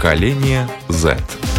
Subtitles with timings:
[0.00, 1.49] Поколение Z.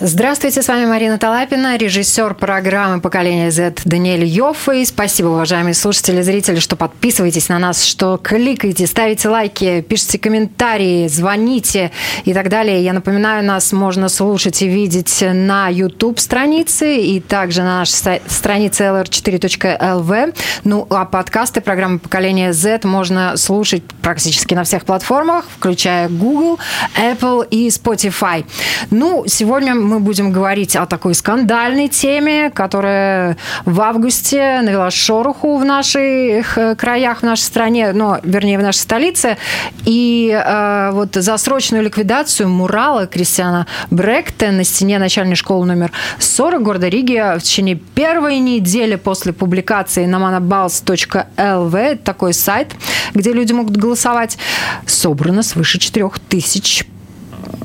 [0.00, 4.84] Здравствуйте, с вами Марина Талапина, режиссер программы «Поколение Z» Даниэль Йоффе.
[4.84, 11.06] Спасибо, уважаемые слушатели и зрители, что подписываетесь на нас, что кликаете, ставите лайки, пишите комментарии,
[11.06, 11.92] звоните
[12.24, 12.82] и так далее.
[12.82, 20.36] Я напоминаю, нас можно слушать и видеть на YouTube-странице и также на нашей странице lr4.lv.
[20.64, 26.58] Ну, а подкасты программы «Поколение Z» можно слушать практически на всех платформах, включая Google,
[27.00, 28.44] Apple и Spotify.
[28.90, 35.64] Ну, сегодня мы будем говорить о такой скандальной теме, которая в августе навела шороху в
[35.64, 39.36] наших э, краях, в нашей стране, но, вернее, в нашей столице.
[39.84, 46.62] И э, вот за срочную ликвидацию мурала Кристиана Бректе на стене начальной школы номер 40
[46.62, 52.74] города Риги в течение первой недели после публикации на manabals.lv, такой сайт,
[53.14, 54.38] где люди могут голосовать,
[54.86, 56.86] собрано свыше 4000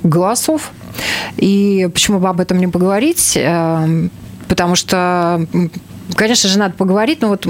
[0.04, 0.72] голосов.
[1.38, 3.34] И почему бы об этом не поговорить?
[3.36, 4.12] Эм,
[4.48, 5.46] потому что,
[6.16, 7.48] конечно же, надо поговорить, но вот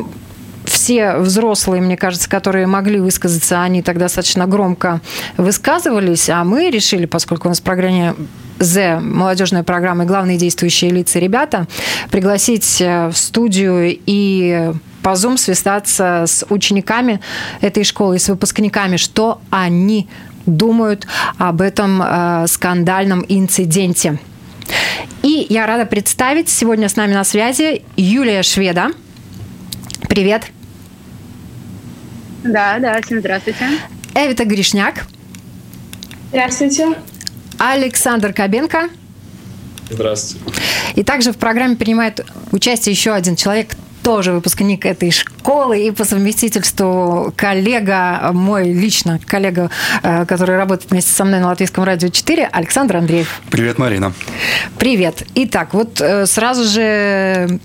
[0.66, 5.02] все взрослые, мне кажется, которые могли высказаться, они тогда достаточно громко
[5.38, 8.16] высказывались, а мы решили, поскольку у нас в программе
[8.60, 11.68] З, молодежная программа и главные действующие лица ребята,
[12.12, 17.22] пригласить э, в студию и по Zoom свистаться с учениками
[17.62, 20.08] этой школы и с выпускниками, что они
[20.46, 24.20] думают об этом э, скандальном инциденте.
[25.22, 28.92] И я рада представить сегодня с нами на связи Юлия Шведа.
[30.08, 30.46] Привет.
[32.44, 33.66] Да, да, всем здравствуйте.
[34.16, 35.06] Эвита Гришняк.
[36.30, 36.96] Здравствуйте.
[37.58, 38.90] Александр Кабенко.
[39.90, 40.46] Здравствуйте.
[40.96, 43.76] И также в программе принимает участие еще один человек,
[44.10, 49.70] тоже выпускник этой школы и по совместительству коллега, мой лично коллега,
[50.02, 53.40] э, который работает вместе со мной на Латвийском радио 4, Александр Андреев.
[53.52, 54.12] Привет, Марина.
[54.80, 55.28] Привет.
[55.36, 57.60] Итак, вот э, сразу же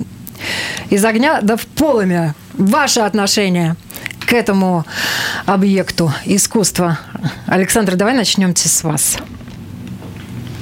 [0.90, 3.76] из огня да в полымя ваше отношение
[4.26, 4.84] к этому
[5.46, 6.98] объекту искусства.
[7.46, 9.16] Александр, давай начнем с вас.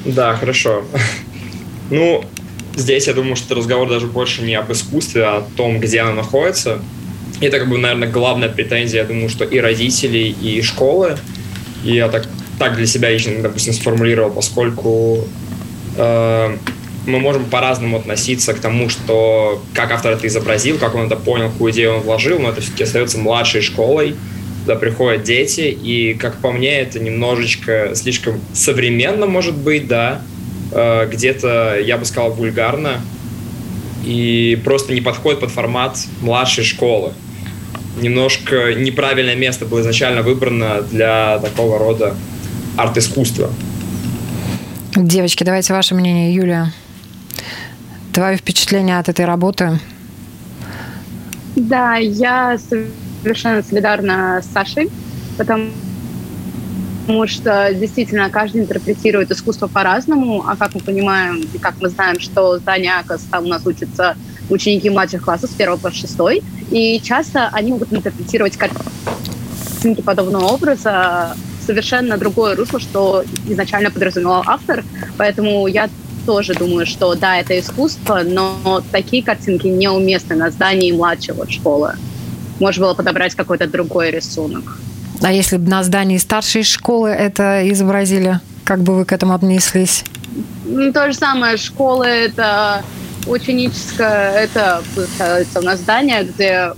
[0.04, 0.84] Да, хорошо.
[1.91, 2.25] Ну,
[2.77, 6.12] здесь я думаю, что разговор даже больше не об искусстве, а о том, где оно
[6.12, 6.81] находится.
[7.41, 11.16] И это, как бы, наверное, главная претензия, я думаю, что и родителей, и школы.
[11.84, 12.27] И я так,
[12.59, 15.27] так для себя лично, допустим, сформулировал, поскольку
[15.97, 16.56] э,
[17.06, 21.50] мы можем по-разному относиться к тому, что как автор это изобразил, как он это понял,
[21.50, 24.15] какую идею он вложил, но это все-таки остается младшей школой,
[24.65, 30.22] туда приходят дети, и, как по мне, это немножечко слишком современно, может быть, да,
[30.72, 33.00] где-то, я бы сказал, вульгарно
[34.05, 37.12] и просто не подходит под формат младшей школы.
[38.00, 42.15] Немножко неправильное место было изначально выбрано для такого рода
[42.77, 43.50] арт-искусства.
[44.97, 46.72] Девочки, давайте ваше мнение, Юлия.
[48.12, 49.78] Твое впечатление от этой работы?
[51.54, 54.91] Да, я совершенно солидарна с Сашей,
[55.37, 55.69] потому
[57.02, 62.20] потому что действительно каждый интерпретирует искусство по-разному, а как мы понимаем и как мы знаем,
[62.20, 64.16] что здание АКОС, там у нас учатся
[64.50, 66.16] ученики младших классов с 1 по 6,
[66.70, 71.36] и часто они могут интерпретировать картинки подобного образа
[71.66, 74.84] совершенно другое русло, что изначально подразумевал автор,
[75.16, 75.88] поэтому я
[76.24, 81.94] тоже думаю, что да, это искусство, но такие картинки неуместны на здании младшего школы.
[82.60, 84.78] Можно было подобрать какой-то другой рисунок.
[85.22, 90.05] А если бы на здании старшей школы это изобразили, как бы вы к этому отнеслись?
[90.65, 91.56] Ну, то же самое.
[91.56, 92.83] Школа– это
[93.27, 94.83] ученическое, это,
[95.55, 96.72] у нас здание, где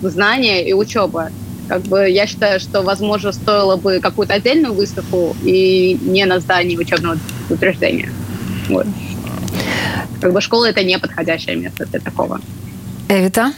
[0.00, 1.30] знания и учеба.
[1.68, 6.76] Как бы я считаю, что, возможно, стоило бы какую-то отдельную выставку и не на здании
[6.76, 7.18] учебного
[7.50, 8.10] утверждения.
[8.68, 8.86] Вот.
[10.20, 12.40] Как бы школа– это не подходящее место для такого.
[13.08, 13.52] Эвита?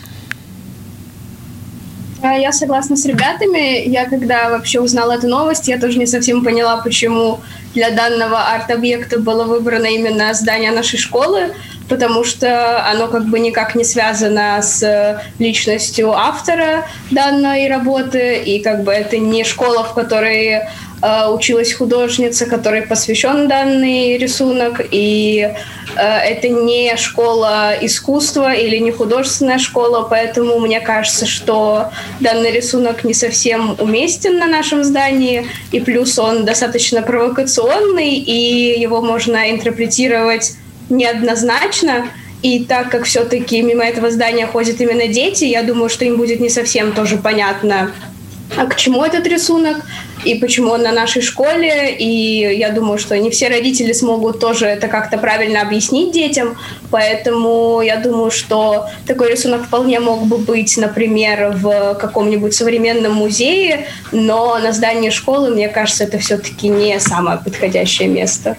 [2.35, 3.89] Я согласна с ребятами.
[3.89, 7.41] Я когда вообще узнала эту новость, я тоже не совсем поняла, почему
[7.75, 11.55] для данного арт-объекта было выбрано именно здание нашей школы,
[11.89, 18.83] потому что оно как бы никак не связано с личностью автора данной работы, и как
[18.83, 20.63] бы это не школа, в которой
[21.03, 25.55] Э, училась художница, которой посвящен данный рисунок, и э,
[25.97, 31.91] это не школа искусства или не художественная школа, поэтому мне кажется, что
[32.21, 39.01] данный рисунок не совсем уместен на нашем здании, и плюс он достаточно провокационный, и его
[39.01, 40.55] можно интерпретировать
[40.89, 42.09] неоднозначно,
[42.43, 46.41] и так как все-таки мимо этого здания ходят именно дети, я думаю, что им будет
[46.41, 47.91] не совсем тоже понятно,
[48.57, 49.85] а к чему этот рисунок
[50.25, 51.95] и почему он на нашей школе.
[51.95, 56.57] И я думаю, что не все родители смогут тоже это как-то правильно объяснить детям.
[56.91, 63.87] Поэтому я думаю, что такой рисунок вполне мог бы быть, например, в каком-нибудь современном музее,
[64.13, 68.57] но на здании школы, мне кажется, это все-таки не самое подходящее место.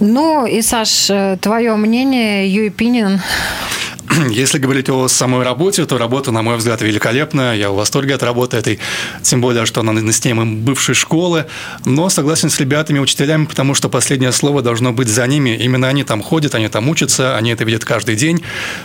[0.00, 3.20] Ну и, Саш, э, твое мнение, your opinion
[4.30, 7.54] Если говорить о самой работе, то работа, на мой взгляд, великолепная.
[7.54, 8.78] Я в восторге от работы этой,
[9.22, 11.46] тем более, что она на стене бывшей школы.
[11.84, 15.50] Но согласен с ребятами, учителями, потому что последнее слово должно быть за ними.
[15.50, 18.42] Именно они там ходят, они там учатся, они это видят каждый день.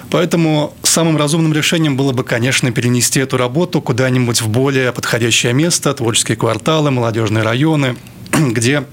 [0.09, 5.94] Поэтому самым разумным решением было бы, конечно, перенести эту работу куда-нибудь в более подходящее место,
[5.94, 7.97] творческие кварталы, молодежные районы,
[8.31, 8.83] где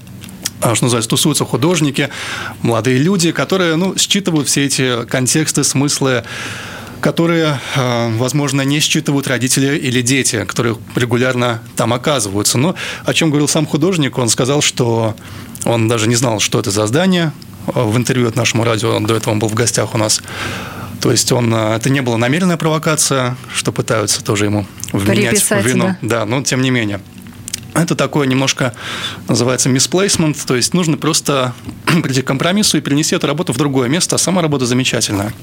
[0.59, 2.09] что называется, тусуются художники,
[2.61, 6.23] молодые люди, которые ну, считывают все эти контексты, смыслы,
[7.01, 12.57] которые, а, возможно, не считывают родители или дети, которые регулярно там оказываются.
[12.57, 12.75] Но
[13.05, 15.15] о чем говорил сам художник, он сказал, что
[15.65, 17.31] он даже не знал, что это за здание.
[17.67, 20.21] В интервью от нашему радио, до этого он был в гостях у нас.
[21.01, 25.61] То есть он, а, это не была намеренная провокация, что пытаются тоже ему вменять в
[25.61, 25.95] вину.
[26.01, 27.01] Да, но тем не менее.
[27.75, 28.73] Это такое немножко
[29.27, 31.53] называется misplacement, то есть нужно просто
[32.03, 35.33] прийти к компромиссу и перенести эту работу в другое место, а сама работа замечательная.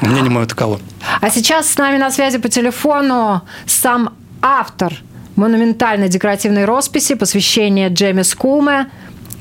[0.00, 0.80] Мнение мое таково.
[1.20, 4.94] А сейчас с нами на связи по телефону сам автор
[5.36, 8.90] монументальной декоративной росписи посвящения Джеймис Куме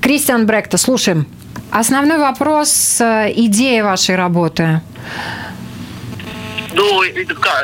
[0.01, 0.77] Кристиан Бректа.
[0.77, 1.27] Слушаем.
[1.71, 4.81] Основной вопрос, э, идея вашей работы.
[6.73, 7.03] Ну,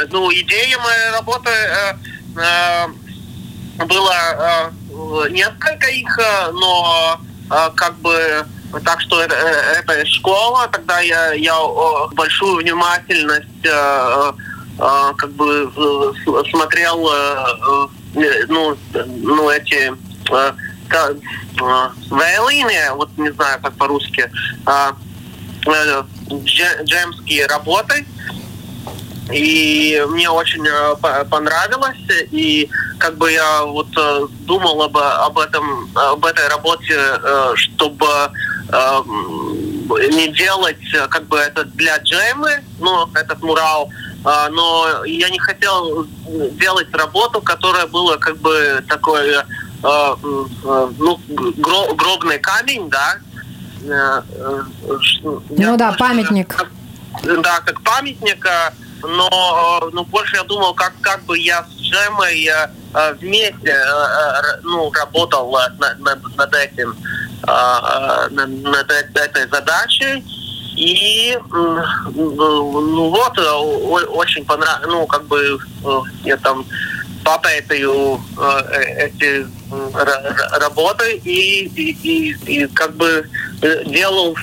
[0.10, 1.94] ну идея моей работы э,
[2.38, 2.88] э,
[3.86, 7.20] было э, несколько их, э, но
[7.50, 8.46] э, как бы
[8.86, 11.58] так что это, это школа, тогда я, я
[12.14, 15.70] большую внимательность как бы
[16.50, 17.12] смотрел
[18.48, 19.92] ну, ну эти
[22.10, 24.32] вейлины, вот не знаю как по-русски,
[26.86, 28.06] джемские работы,
[29.30, 30.66] и мне очень
[31.30, 31.98] понравилось,
[32.32, 32.70] и
[33.02, 38.08] как бы я вот э, думал об, об этом, об этой работе, э, чтобы
[38.70, 39.02] э,
[40.12, 40.78] не делать
[41.10, 43.90] как бы это для Джемы, ну, этот мурал,
[44.24, 46.06] но я не хотел
[46.52, 49.36] делать работу, которая была как бы такой,
[49.82, 51.20] ну,
[51.96, 53.18] гробный камень, да.
[55.50, 56.56] Ну да, памятник.
[57.24, 58.48] Да, как памятник,
[59.04, 62.50] но, но больше я думал, как, как бы я с Джемой
[62.94, 66.96] Э, вместе э, э, ну, работал над, над, над этим,
[67.48, 70.24] над этой задачей.
[70.76, 75.60] И ну вот, очень понравилось, ну, как бы
[76.24, 76.66] я там
[77.24, 78.22] попытаю
[78.98, 79.46] эти
[80.60, 83.30] работы и, и, и, и как бы
[83.86, 84.36] делал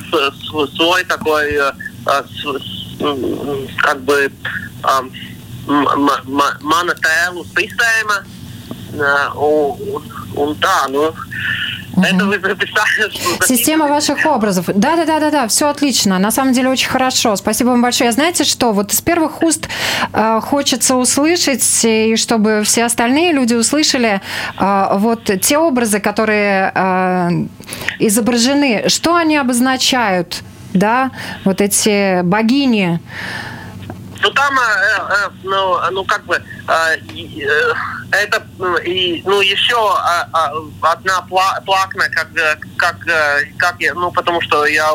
[0.77, 1.59] свой такой
[2.99, 4.31] как бы
[6.63, 8.25] монотелу система,
[9.35, 9.77] un,
[10.35, 10.89] un tā,
[12.05, 13.11] Это записали.
[13.47, 14.67] Система ваших образов.
[14.67, 16.19] Да, да, да, да, да, все отлично.
[16.19, 17.35] На самом деле очень хорошо.
[17.37, 18.13] Спасибо вам большое.
[18.13, 18.73] Знаете что?
[18.73, 19.69] Вот из первых уст
[20.13, 24.21] э, хочется услышать, и чтобы все остальные люди услышали
[24.59, 27.31] э, вот те образы, которые э,
[27.99, 30.43] изображены, что они обозначают,
[30.75, 31.11] да,
[31.45, 33.01] вот эти богини.
[34.21, 37.75] Ну там, э, э, ну, ну как бы э, э,
[38.11, 40.53] это ну, и ну еще а, а,
[40.93, 42.29] одна пла плакна, как
[42.77, 42.97] как
[43.59, 44.91] как я, ну потому что я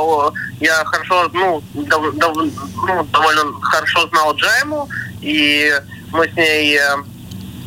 [0.60, 2.38] я хорошо ну, дов, дов,
[2.86, 4.90] ну довольно хорошо знал Джему
[5.22, 5.74] и
[6.12, 6.98] мы с ней э,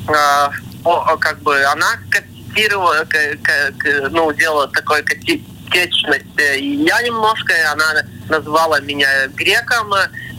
[0.08, 5.02] э, как бы она котировала, к, к, ну делала такой
[5.70, 9.92] котечность, и я немножко, она называла меня греком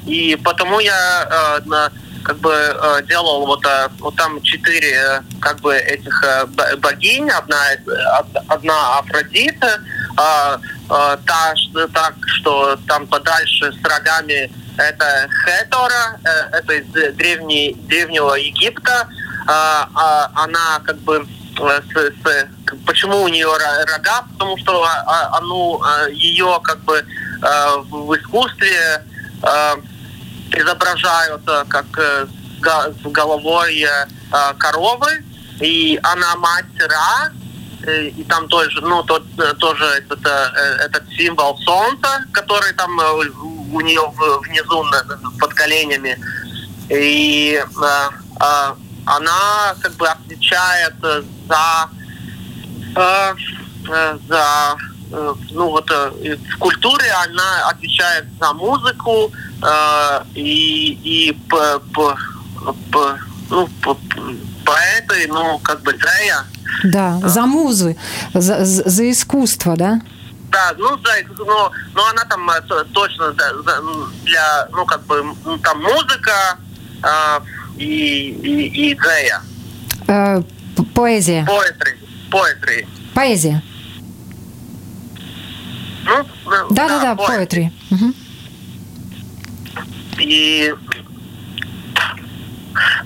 [0.07, 1.89] и потому я э,
[2.23, 6.45] как бы э, делал вот, э, вот там четыре э, как бы этих э,
[6.77, 7.57] богинь, одна,
[8.47, 9.81] одна Афродита,
[10.17, 10.57] э,
[10.89, 11.53] э, та,
[11.93, 19.07] так, что там подальше с рогами это Хетора, э, это из древней, древнего Египта,
[19.47, 21.27] э, э, она как бы
[21.59, 22.47] э, с, с,
[22.85, 27.05] почему у нее рога, потому что а, ну, ее как бы
[27.89, 29.03] в искусстве
[30.51, 32.27] изображают как э,
[32.63, 35.23] с головой э, коровы,
[35.59, 37.31] и она мать Ра,
[37.83, 39.23] э, и там тоже, ну, тот,
[39.59, 42.97] тоже этот, этот символ солнца, который там
[43.71, 44.01] у нее
[44.41, 44.85] внизу
[45.39, 46.17] под коленями.
[46.89, 47.61] И
[49.05, 51.89] она как бы отвечает за
[52.97, 54.75] э, за
[55.51, 59.31] ну вот в культуре она отвечает за музыку
[60.35, 62.17] и и по, по,
[62.91, 63.17] по
[63.49, 63.97] ну по,
[64.65, 66.45] поэты ну как бы Зея
[66.83, 67.97] да, за музы,
[68.33, 70.01] за, за искусство, да?
[70.51, 72.61] Да, ну, да, но, но она там э,
[72.93, 73.33] точно
[74.23, 75.23] для, ну, как бы,
[75.63, 76.57] там музыка
[77.03, 77.39] э,
[77.77, 79.41] и, и, и Джея.
[80.07, 80.41] Э,
[80.93, 81.45] поэзия.
[81.45, 81.96] Poetry.
[82.29, 82.87] Poetry.
[83.13, 83.61] Поэзия.
[86.05, 86.25] Ну,
[86.69, 87.71] да, да, да, да poetry.
[87.91, 88.13] Угу.
[90.19, 90.73] И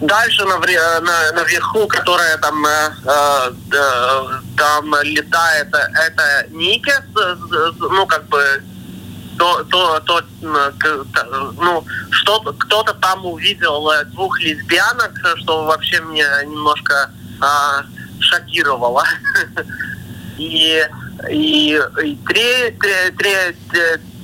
[0.01, 2.90] Дальше на, на, наверху, которая там, э,
[3.72, 7.04] э, там летает, это Никес,
[7.80, 8.63] ну, как бы,
[9.38, 17.84] то, то, то, ну, что кто-то там увидел двух лесбиянок, что вообще меня немножко э,
[18.22, 19.04] шокировало.
[20.38, 20.84] И,
[21.30, 23.32] и, и три, три, три,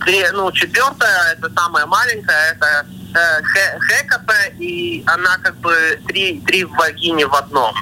[0.04, 3.42] три, ну, четвертая, это самая маленькая, это э,
[3.88, 7.75] Хеката, и она как бы три, три вагини в одном.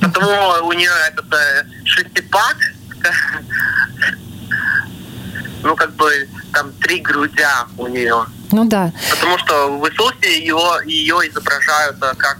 [0.00, 2.56] Потому у нее этот э, шестипак,
[5.62, 8.26] ну как бы там три грудя у нее.
[8.52, 8.92] Ну да.
[9.10, 12.38] Потому что в Иисусе ее, ее изображают э, как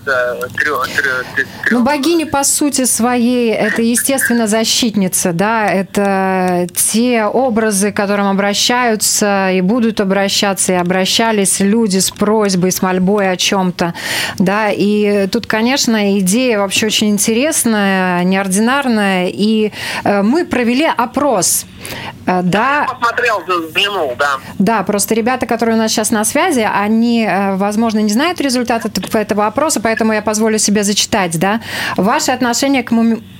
[0.56, 1.44] трё, трё, трё.
[1.70, 9.50] Ну, богиня, по сути своей, это, естественно, защитница, да, это те образы, к которым обращаются
[9.52, 13.94] и будут обращаться, и обращались люди с просьбой, с мольбой о чем-то,
[14.38, 19.72] да, и тут, конечно, идея вообще очень интересная, неординарная, и
[20.04, 21.79] э, мы провели опрос, э,
[22.26, 22.86] да.
[22.88, 24.38] Я посмотрел, взглянул, да.
[24.58, 28.90] Да, просто ребята, которые у нас сейчас на связи, они, э, возможно, не знают результаты
[29.12, 31.38] этого опроса, поэтому я позволю себе зачитать.
[31.38, 31.60] Да?
[31.96, 32.92] Ваше отношение к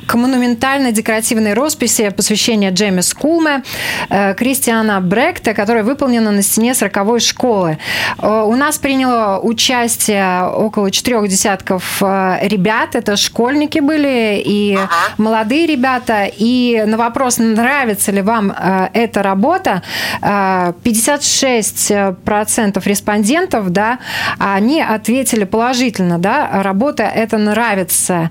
[0.07, 3.63] к монументально-декоративной росписи посвящения Джеймс Кулме
[4.09, 7.79] э, Кристиана Бректа, которая выполнена на стене 40-й школы.
[8.19, 12.95] Э, у нас приняло участие около четырех десятков ребят.
[12.95, 14.91] Это школьники были и ага.
[15.19, 16.31] молодые ребята.
[16.31, 18.55] И на вопрос, нравится ли вам
[18.93, 19.83] эта работа,
[20.23, 23.99] 56% 10% респондентов, да,
[24.39, 28.31] они ответили положительно, да, работа это нравится.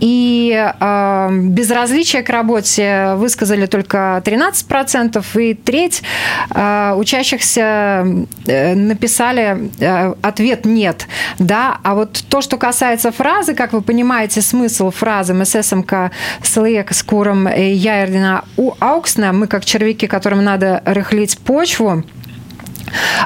[0.00, 6.02] И э, безразличие к работе высказали только 13%, и треть
[6.50, 8.06] э, учащихся
[8.46, 11.06] э, написали э, ответ «нет».
[11.38, 11.78] Да?
[11.82, 16.10] А вот то, что касается фразы, как вы понимаете, смысл фразы «Мы сесамка
[16.42, 22.04] слег с куром яердина у ауксна», мы как червяки, которым надо рыхлить почву,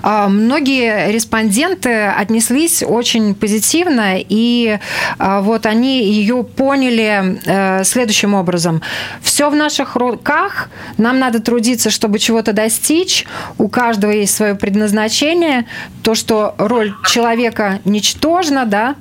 [0.03, 4.79] многие респонденты отнеслись очень позитивно, и
[5.19, 8.83] а, вот они ее поняли э, следующим образом.
[9.23, 10.69] Все в наших руках,
[10.99, 13.27] нам надо трудиться, чтобы чего-то достичь,
[13.59, 15.67] у каждого есть свое предназначение,
[16.03, 18.97] то, что роль человека ничтожна, да,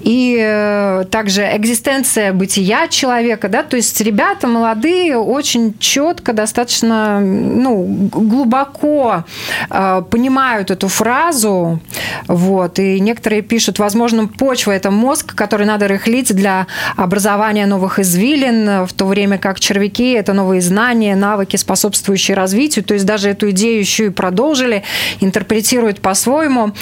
[0.00, 7.84] и э, также экзистенция бытия человека, да, то есть ребята молодые очень четко, достаточно, ну,
[8.12, 9.24] глубоко
[9.70, 11.80] Э, понимают эту фразу,
[12.28, 18.86] вот, и некоторые пишут, возможно, почва– это мозг, который надо рыхлить для образования новых извилин,
[18.86, 23.50] в то время как червяки– это новые знания, навыки, способствующие развитию, то есть даже эту
[23.50, 24.82] идею еще и продолжили,
[25.20, 26.72] интерпретируют по-своему,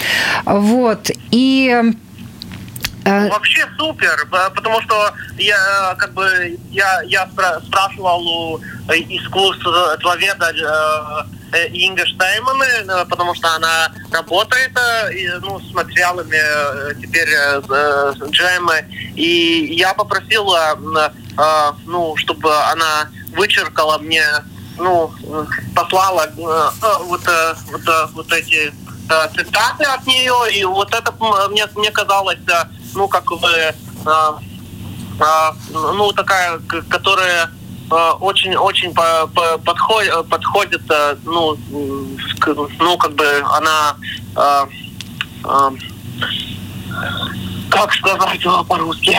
[0.44, 1.92] вот, и
[3.04, 7.28] э, Вообще супер, потому что я как бы я, я
[7.66, 10.52] спрашивал у искусствоведа
[11.52, 16.38] Э, Инга Штайманы, э, потому что она работает э, ну, с материалами
[17.00, 17.28] теперь
[18.30, 18.84] джемы.
[19.14, 20.78] И я попросила,
[21.84, 24.24] ну, чтобы она вычеркала мне,
[24.78, 25.12] ну,
[25.74, 28.72] послала вот, вот, вот эти
[29.34, 31.12] цитаты от нее, и вот это
[31.50, 32.38] мне, мне казалось,
[32.94, 33.74] ну, как бы,
[35.70, 37.50] ну, такая, которая
[38.20, 40.82] очень-очень по, по, подходит, подходит,
[41.24, 41.56] ну,
[42.78, 43.96] ну, как бы она,
[44.36, 44.66] э,
[45.44, 45.70] э,
[47.70, 49.16] как сказать по-русски,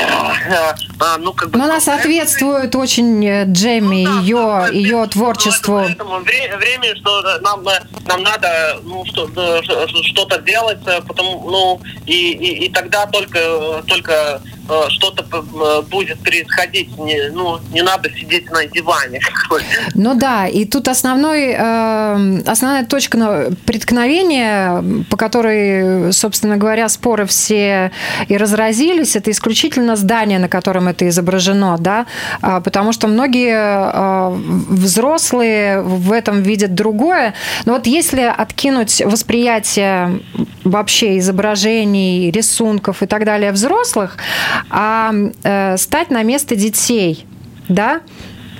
[0.99, 1.57] а, ну, как бы...
[1.57, 5.77] Но она соответствует очень э, Джемми, ну, да, ее, да, ее творчеству.
[5.77, 7.63] Этому времени, что нам,
[8.05, 9.27] нам надо ну, что,
[10.03, 16.97] что-то делать, потому, ну, и, и, и тогда только, только Э, что-то э, будет происходить,
[16.97, 19.19] не, ну, не надо сидеть на диване.
[19.93, 27.91] Ну да, и тут основной, э, основная точка преткновения, по которой, собственно говоря, споры все
[28.29, 32.05] и разразились, это исключительно здание, на котором это изображено, да,
[32.41, 33.53] а, потому что многие
[34.71, 37.33] взрослые в этом видят другое.
[37.65, 40.21] Но вот если откинуть восприятие
[40.63, 44.17] вообще изображений, рисунков и так далее взрослых,
[44.69, 45.13] а
[45.43, 47.25] э, стать на место детей,
[47.67, 48.01] да?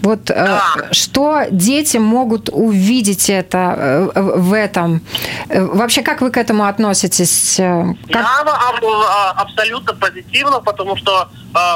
[0.04, 0.76] Вот да.
[0.76, 5.02] э, что дети могут увидеть это э, в этом?
[5.48, 7.56] Э, вообще, как вы к этому относитесь?
[7.56, 7.96] Как...
[8.10, 11.30] Я а, абсолютно позитивно, потому что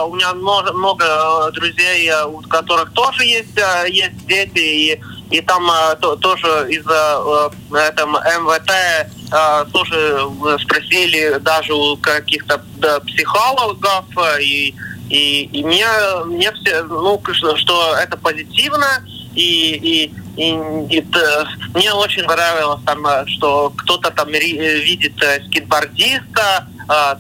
[0.07, 1.05] у меня много, много
[1.53, 3.57] друзей, у которых тоже есть,
[3.89, 5.69] есть дети, и и там
[5.99, 10.25] то, тоже из-за этого МВТ тоже
[10.63, 12.63] спросили даже у каких-то
[13.05, 14.05] психологов
[14.39, 14.73] и
[15.09, 15.85] и, и мне,
[16.25, 17.21] мне все, ну,
[17.55, 19.03] что это позитивно,
[19.35, 20.59] и, и, и,
[20.89, 25.13] и это, мне очень понравилось там, что кто-то там видит
[25.47, 26.67] скейтбордиста,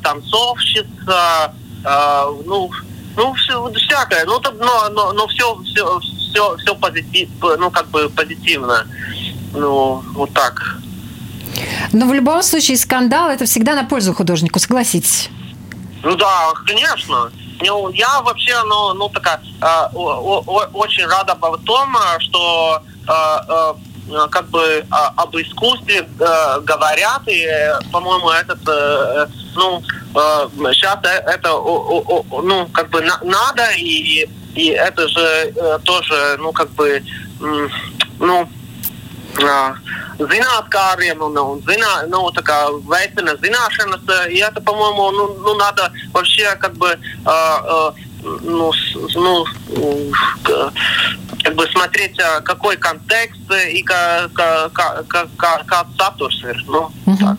[0.01, 1.53] танцовщица,
[2.45, 2.71] ну,
[3.15, 8.09] ну, все, всякое, ну, но, но, но все, все, все, все позитив, ну, как бы
[8.09, 8.85] позитивно.
[9.53, 10.77] Ну, вот так.
[11.91, 15.29] Но в любом случае скандал это всегда на пользу художнику, согласитесь?
[16.03, 17.31] Ну да, конечно.
[17.59, 23.13] Ну, я вообще, ну, ну такая, э, о, о, очень рада в том, что э,
[23.49, 29.81] э, как бы э, об искусстве э, говорят, и, э, по-моему, этот, э, ну,
[30.15, 35.79] э, сейчас это, о, о, ну, как бы на, надо, и и это же э,
[35.83, 37.03] тоже, ну, как бы,
[38.19, 38.49] ну,
[39.37, 46.55] zinātnāriem un, un zinā, ну, такая veicina zināšanas, и это, по-моему, ну, ну, надо вообще
[46.55, 47.91] как бы э,
[48.23, 48.71] ну,
[49.15, 49.45] ну,
[51.43, 53.39] как бы смотреть, какой контекст
[53.71, 56.43] и как, как, как, как статус.
[56.65, 57.17] Ну, угу.
[57.17, 57.37] так.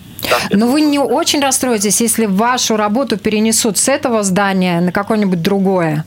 [0.51, 6.05] Но вы не очень расстроитесь, если вашу работу перенесут с этого здания на какое-нибудь другое?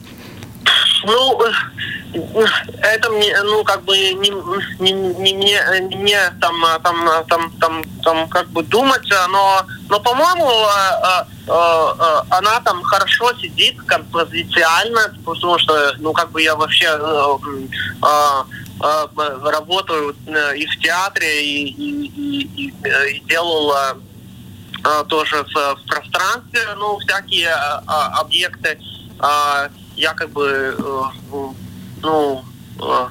[1.06, 1.41] Ну,
[2.13, 4.30] это мне, ну, как бы не,
[4.80, 10.50] не, не, не, не там, там, там, там, там, как бы думать, но, но по-моему,
[10.50, 11.54] э, э,
[12.00, 16.89] э, она там хорошо сидит композициально, потому что, ну, как бы я вообще
[19.43, 20.15] работаю
[20.56, 22.74] и в театре, и, и, и,
[23.12, 23.74] и делал
[25.08, 28.80] тоже в, в пространстве, ну, всякие объекты.
[29.95, 31.02] Я как бы э,
[32.01, 32.43] ну,
[32.79, 33.07] э,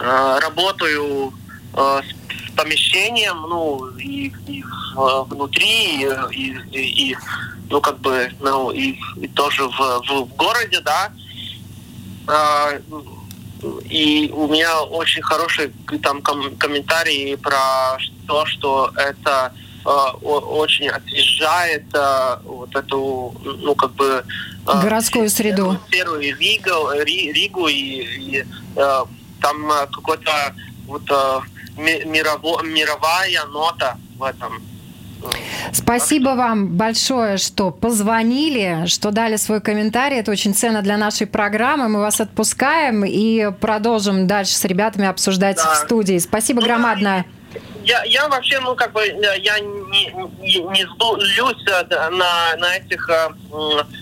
[0.00, 1.32] э, работаю
[1.74, 7.16] с помещением, ну, и, и внутри, и, и, и,
[7.70, 11.10] ну, как бы, ну, и, и тоже в, в, в городе, да.
[13.84, 19.52] И у меня очень хороший там ком- комментарий про то, что это
[19.84, 21.84] очень освежает
[22.44, 24.24] вот эту, ну, как бы...
[24.64, 25.78] Городскую среду.
[25.90, 28.44] Первую Ригу, Ригу и, и
[29.40, 30.54] там какой-то
[30.86, 31.02] вот
[31.76, 34.62] мирово, мировая нота в этом.
[35.72, 40.18] Спасибо вам большое, что позвонили, что дали свой комментарий.
[40.18, 41.88] Это очень ценно для нашей программы.
[41.88, 45.74] Мы вас отпускаем и продолжим дальше с ребятами обсуждать да.
[45.74, 46.18] в студии.
[46.18, 47.24] Спасибо ну, громадное
[47.84, 50.06] я, я вообще, ну, как бы, э, я не,
[50.40, 53.28] не, не злюсь э, на, на этих, э,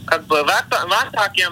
[0.06, 1.48] как бы, в атаке,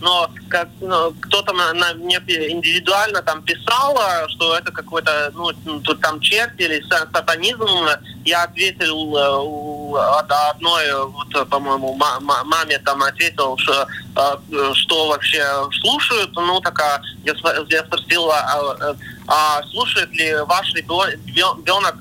[0.00, 6.00] но как, ну, кто-то на, на, мне индивидуально там писал, что это какой-то, ну, тут
[6.00, 7.66] там черт или сатанизм.
[8.24, 9.16] Я ответил
[9.96, 13.88] одной, вот, по-моему, маме там ответил, что,
[14.74, 15.44] что вообще
[15.80, 16.30] слушают.
[16.36, 17.34] Ну, такая, я,
[17.68, 18.30] я спросил,
[19.28, 21.96] а, а слушает ли ваш ребенок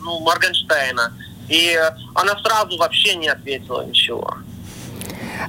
[0.00, 1.12] ну, Моргенштейна?
[1.48, 1.74] И
[2.14, 4.36] она сразу вообще не ответила ничего.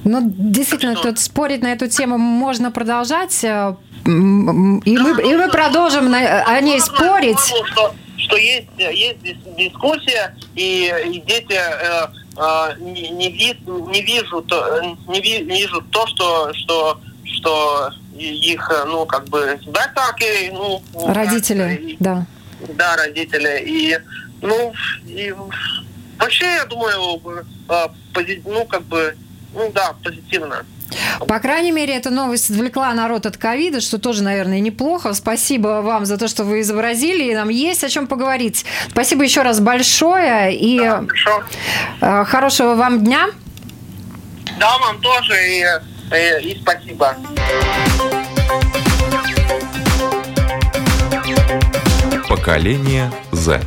[0.03, 1.09] Ну, действительно, что...
[1.09, 3.43] тут спорить на эту тему можно продолжать.
[3.43, 4.81] Э, и, мы,
[5.21, 7.39] и мы продолжим на, о ней спорить.
[7.39, 9.19] Что, что есть, есть
[9.57, 14.45] дискуссия, и, и дети э, э, не, не, вид, не, вижу,
[15.07, 20.81] не вижу то, что, что, что их, ну, как бы, да, так и, ну...
[20.93, 22.25] Родители, и, да.
[22.75, 23.63] Да, родители.
[23.65, 23.97] И,
[24.41, 24.73] ну,
[25.05, 25.33] и
[26.17, 27.87] вообще, я думаю, э,
[28.45, 29.15] ну, как бы,
[29.53, 30.65] ну да, позитивно.
[31.27, 35.13] По крайней мере, эта новость отвлекла народ от ковида, что тоже, наверное, неплохо.
[35.13, 38.65] Спасибо вам за то, что вы изобразили, и нам есть о чем поговорить.
[38.89, 41.03] Спасибо еще раз большое, и да,
[42.01, 43.27] э, хорошего вам дня.
[44.59, 45.63] Да, вам тоже, и,
[46.11, 47.15] и, и спасибо.
[52.27, 53.61] Поколение Z.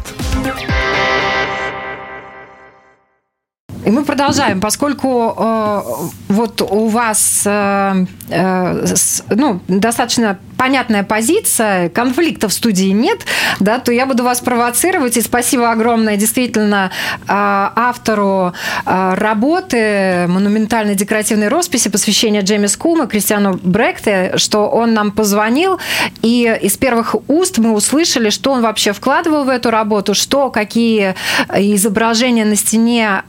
[3.84, 5.82] И мы продолжаем, поскольку э,
[6.28, 13.18] вот у вас э, э, с, ну, достаточно понятная позиция, конфликта в студии нет,
[13.58, 15.16] да, то я буду вас провоцировать.
[15.16, 16.92] И спасибо огромное действительно
[17.26, 18.52] а, автору
[18.84, 25.80] а, работы монументальной декоративной росписи посвящения Джеймис Кума, Кристиану Бректе, что он нам позвонил,
[26.22, 31.16] и из первых уст мы услышали, что он вообще вкладывал в эту работу, что, какие
[31.52, 33.24] изображения на стене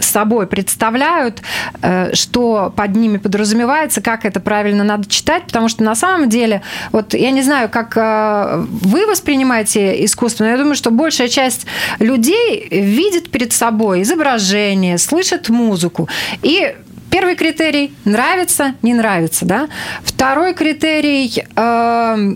[0.00, 1.42] собой представляют,
[1.82, 6.62] э, что под ними подразумевается, как это правильно надо читать, потому что на самом деле,
[6.92, 11.66] вот я не знаю, как э, вы воспринимаете искусство, но я думаю, что большая часть
[11.98, 16.08] людей видит перед собой изображение, слышит музыку.
[16.42, 16.74] И
[17.10, 19.44] Первый критерий– нравится, не нравится.
[19.44, 19.68] Да?
[20.02, 22.34] Второй критерий э,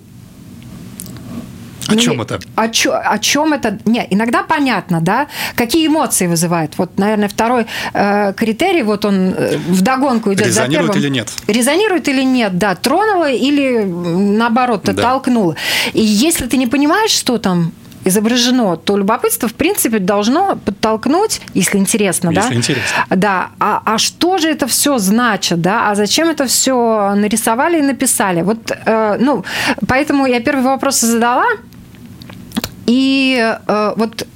[1.89, 2.39] о ну, чем это?
[2.55, 3.79] О, чё, о чем это?
[3.87, 6.77] Не, иногда понятно, да, какие эмоции вызывает.
[6.79, 10.99] Вот, наверное, второй э, критерий, вот он э, в догонку идет Резонирует за первым.
[11.01, 11.29] или нет?
[11.47, 14.93] Резонирует или нет, да, тронула или наоборот да.
[14.93, 15.57] толкнула.
[15.95, 17.73] И если ты не понимаешь, что там
[18.05, 22.55] изображено, то любопытство, в принципе, должно подтолкнуть, если интересно, если да?
[22.55, 23.07] интересно.
[23.11, 23.51] Да.
[23.59, 25.91] А, а что же это все значит, да?
[25.91, 28.43] А зачем это все нарисовали и написали?
[28.43, 29.45] Вот, э, ну,
[29.87, 31.47] поэтому я первый вопрос задала,
[32.89, 34.27] и э, вот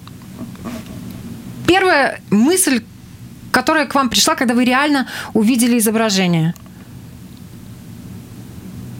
[1.67, 2.83] первая мысль,
[3.51, 6.55] которая к вам пришла, когда вы реально увидели изображение.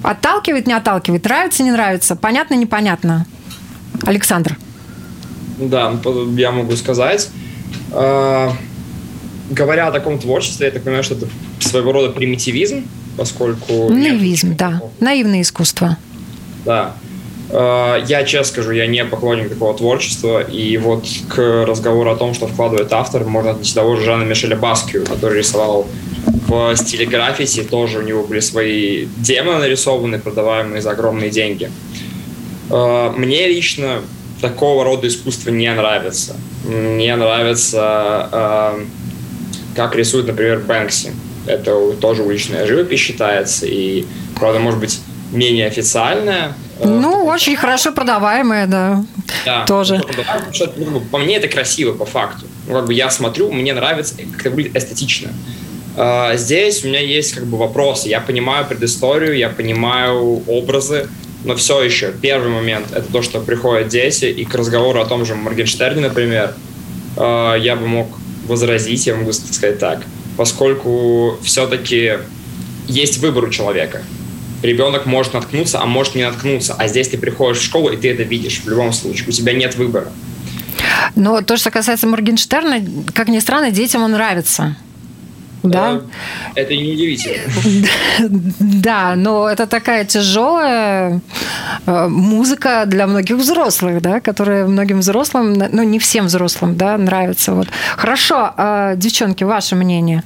[0.03, 3.27] Отталкивает, не отталкивает, нравится, не нравится, понятно, непонятно.
[4.05, 4.57] Александр.
[5.59, 6.01] Да,
[6.35, 7.29] я могу сказать.
[7.93, 8.53] Э,
[9.51, 11.29] говоря о таком творчестве, я так понимаю, что это
[11.61, 12.87] своего рода примитивизм,
[13.19, 13.91] поскольку...
[13.91, 14.81] Наивизм, да.
[14.99, 15.99] Наивное искусство.
[16.65, 16.95] Да.
[17.53, 22.33] Э, я честно скажу, я не поклонник такого творчества, и вот к разговору о том,
[22.35, 25.87] что вкладывает автор, можно отнести того же Жана Мишеля Баскию, который рисовал
[26.49, 31.71] в стиле граффити, тоже у него были свои демоны нарисованы, продаваемые за огромные деньги.
[32.71, 34.01] Э, мне лично
[34.41, 36.37] такого рода искусство не нравится.
[36.65, 38.85] Мне нравится, э,
[39.77, 41.13] как рисует, например, Бэнкси.
[41.47, 44.07] Это тоже уличная живопись считается, и,
[44.39, 45.01] правда, может быть,
[45.33, 49.05] менее официальная, ну, очень хорошо продаваемая, да.
[49.45, 49.65] Да.
[49.67, 50.03] Тоже.
[50.77, 52.47] Ну, по мне это красиво, по факту.
[52.67, 55.31] Ну, как бы я смотрю, мне нравится, как это выглядит эстетично.
[55.97, 58.09] А, здесь у меня есть как бы вопросы.
[58.09, 61.09] Я понимаю предысторию, я понимаю образы,
[61.45, 65.25] но все еще первый момент это то, что приходят дети, и к разговору о том
[65.25, 66.55] же Моргенштерне, например,
[67.17, 68.09] а, я бы мог
[68.47, 70.03] возразить, я могу сказать так,
[70.37, 72.19] поскольку все-таки
[72.89, 74.03] есть выбор у человека
[74.63, 76.75] ребенок может наткнуться, а может не наткнуться.
[76.79, 79.29] А здесь ты приходишь в школу, и ты это видишь в любом случае.
[79.29, 80.09] У тебя нет выбора.
[81.15, 82.81] Но то, что касается Моргенштерна,
[83.15, 84.77] как ни странно, детям он нравится.
[85.63, 86.01] Да.
[86.57, 87.39] Э, это неудивительно.
[88.59, 91.21] Да, но это такая тяжелая
[91.87, 97.55] э, музыка для многих взрослых, да, которая многим взрослым, ну не всем взрослым, да, нравится.
[97.55, 97.69] Вот.
[97.97, 100.25] Хорошо, а, девчонки, ваше мнение?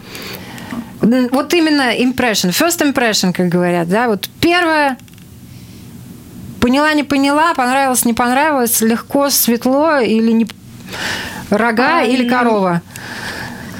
[1.00, 4.96] Вот именно impression, first impression, как говорят, да, вот первое,
[6.60, 10.46] поняла, не поняла, понравилось, не понравилось, легко, светло или не
[11.50, 12.82] рога а, или корова.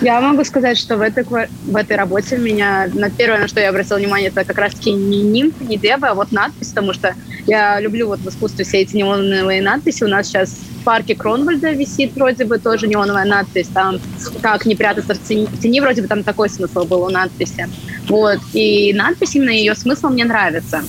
[0.01, 3.71] Я могу сказать, что в этой, в этой работе меня, на первое, на что я
[3.71, 7.15] обратила внимание, это как раз-таки не нимф, не дева, а вот надпись, потому что
[7.47, 10.05] я люблю вот в искусстве все эти неоновые надписи.
[10.05, 13.99] У нас сейчас в парке Кронвальда висит вроде бы тоже неоновая надпись, там
[14.43, 17.69] «Как не прятаться в тени», в тени вроде бы там такой смысл был у надписи.
[18.09, 20.83] Вот, и надпись именно ее смысл мне нравится.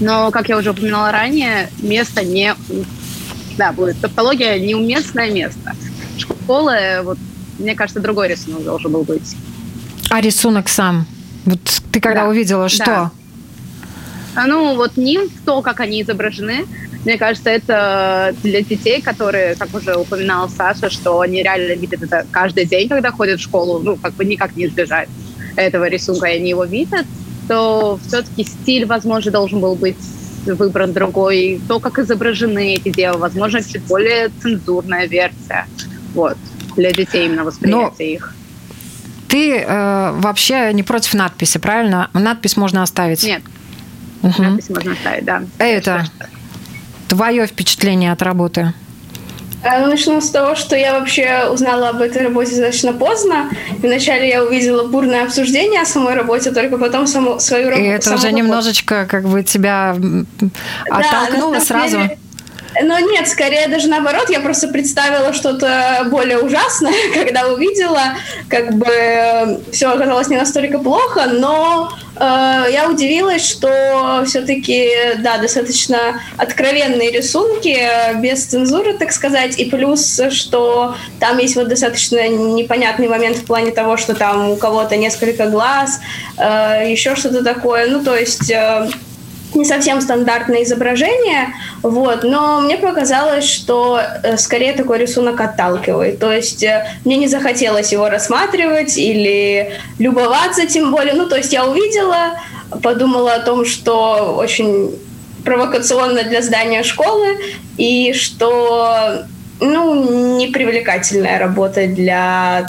[0.00, 2.54] Но, как я уже упоминала ранее, место не...
[3.56, 5.74] Да, будет тавтология неуместное место.
[6.18, 7.18] Школа, вот
[7.58, 9.36] мне кажется, другой рисунок должен был быть.
[10.10, 11.06] А рисунок сам?
[11.46, 12.28] Вот ты когда да.
[12.28, 12.84] увидела, что?
[12.84, 13.10] Да.
[14.36, 16.66] А, ну, вот ним, то, как они изображены,
[17.04, 22.26] мне кажется, это для детей, которые, как уже упоминал Саша, что они реально видят это
[22.30, 25.08] каждый день, когда ходят в школу, ну, как бы никак не избежать
[25.56, 27.06] этого рисунка, и они его видят,
[27.48, 29.96] то все-таки стиль, возможно, должен был быть
[30.44, 31.60] выбран другой.
[31.66, 35.66] То, как изображены эти девы, возможно, чуть более цензурная версия.
[36.14, 36.36] Вот
[36.76, 38.14] для детей именно восприятие Но...
[38.14, 38.34] их.
[39.28, 42.10] ты э, вообще не против надписи, правильно?
[42.12, 43.22] Надпись можно оставить?
[43.24, 43.42] Нет.
[44.26, 44.42] Угу.
[44.42, 45.42] Надпись можно оставить, да.
[45.58, 46.04] Это
[47.08, 48.72] твое впечатление от работы?
[49.62, 53.50] А, начну с того, что я вообще узнала об этой работе достаточно поздно.
[53.78, 57.84] Вначале я увидела бурное обсуждение о самой работе, только потом саму, свою работу.
[57.84, 58.36] И это уже работу.
[58.36, 59.96] немножечко как бы тебя
[60.88, 61.96] оттолкнуло да, сразу.
[61.96, 62.18] Деле,
[62.82, 68.16] но нет, скорее даже наоборот, я просто представила что-то более ужасное, когда увидела,
[68.48, 72.20] как бы э, все оказалось не настолько плохо, но э,
[72.72, 77.78] я удивилась, что все-таки, да, достаточно откровенные рисунки,
[78.20, 83.70] без цензуры, так сказать, и плюс, что там есть вот достаточно непонятный момент в плане
[83.70, 86.00] того, что там у кого-то несколько глаз,
[86.38, 88.50] э, еще что-то такое, ну, то есть...
[88.50, 88.88] Э,
[89.54, 96.18] не совсем стандартное изображение, вот, но мне показалось, что э, скорее такой рисунок отталкивает.
[96.18, 101.14] То есть э, мне не захотелось его рассматривать или любоваться тем более.
[101.14, 102.38] Ну, то есть я увидела,
[102.82, 104.90] подумала о том, что очень
[105.44, 107.38] провокационно для здания школы
[107.76, 109.24] и что
[109.60, 112.66] ну, непривлекательная работа для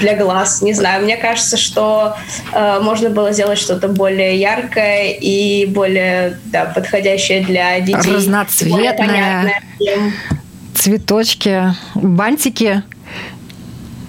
[0.00, 0.62] для глаз.
[0.62, 2.16] Не знаю, мне кажется, что
[2.52, 8.12] э, можно было сделать что-то более яркое и более да, подходящее для детей.
[8.12, 9.62] Разноцветное.
[10.74, 12.82] Цветочки, бантики.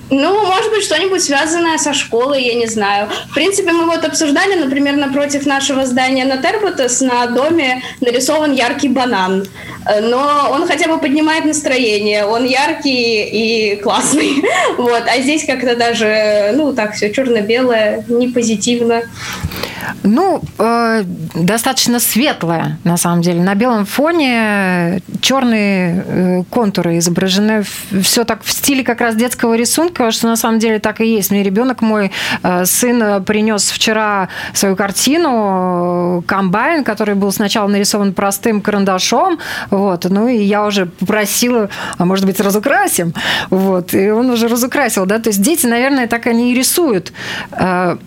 [0.09, 3.09] Ну, может быть, что-нибудь связанное со школой, я не знаю.
[3.31, 8.89] В принципе, мы вот обсуждали, например, напротив нашего здания на Терботес на доме нарисован яркий
[8.89, 9.45] банан.
[9.85, 14.43] Э, но он хотя бы поднимает настроение, он яркий и классный.
[14.77, 15.03] Вот.
[15.07, 19.03] А здесь как-то даже, ну, так все черно-белое, не позитивно.
[20.03, 23.41] Ну, э, достаточно светлая, на самом деле.
[23.41, 27.63] На белом фоне черные э, контуры изображены.
[28.01, 31.31] Все так в стиле как раз детского рисунка, что на самом деле так и есть.
[31.31, 32.11] Мне ребенок мой,
[32.43, 39.39] э, сын, принес вчера свою картину э, «Комбайн», который был сначала нарисован простым карандашом.
[39.73, 40.05] Вот.
[40.07, 43.13] Ну, и я уже попросила, а может быть, разукрасим.
[43.49, 43.95] Вот.
[43.95, 45.07] И он уже разукрасил.
[45.07, 45.17] Да?
[45.17, 47.11] То есть дети, наверное, так они и рисуют
[47.51, 47.97] э,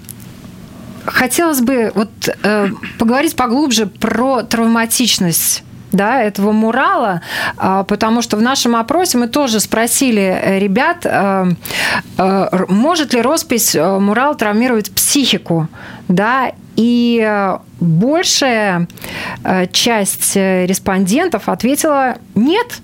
[1.04, 2.08] хотелось бы вот
[2.42, 2.68] э,
[3.00, 7.22] поговорить поглубже про травматичность да, этого мурала,
[7.56, 11.52] а, потому что в нашем опросе мы тоже спросили э, ребят, э,
[12.68, 15.68] может ли роспись мурал травмировать психику,
[16.08, 18.88] да, и большая
[19.72, 22.80] часть респондентов ответила нет.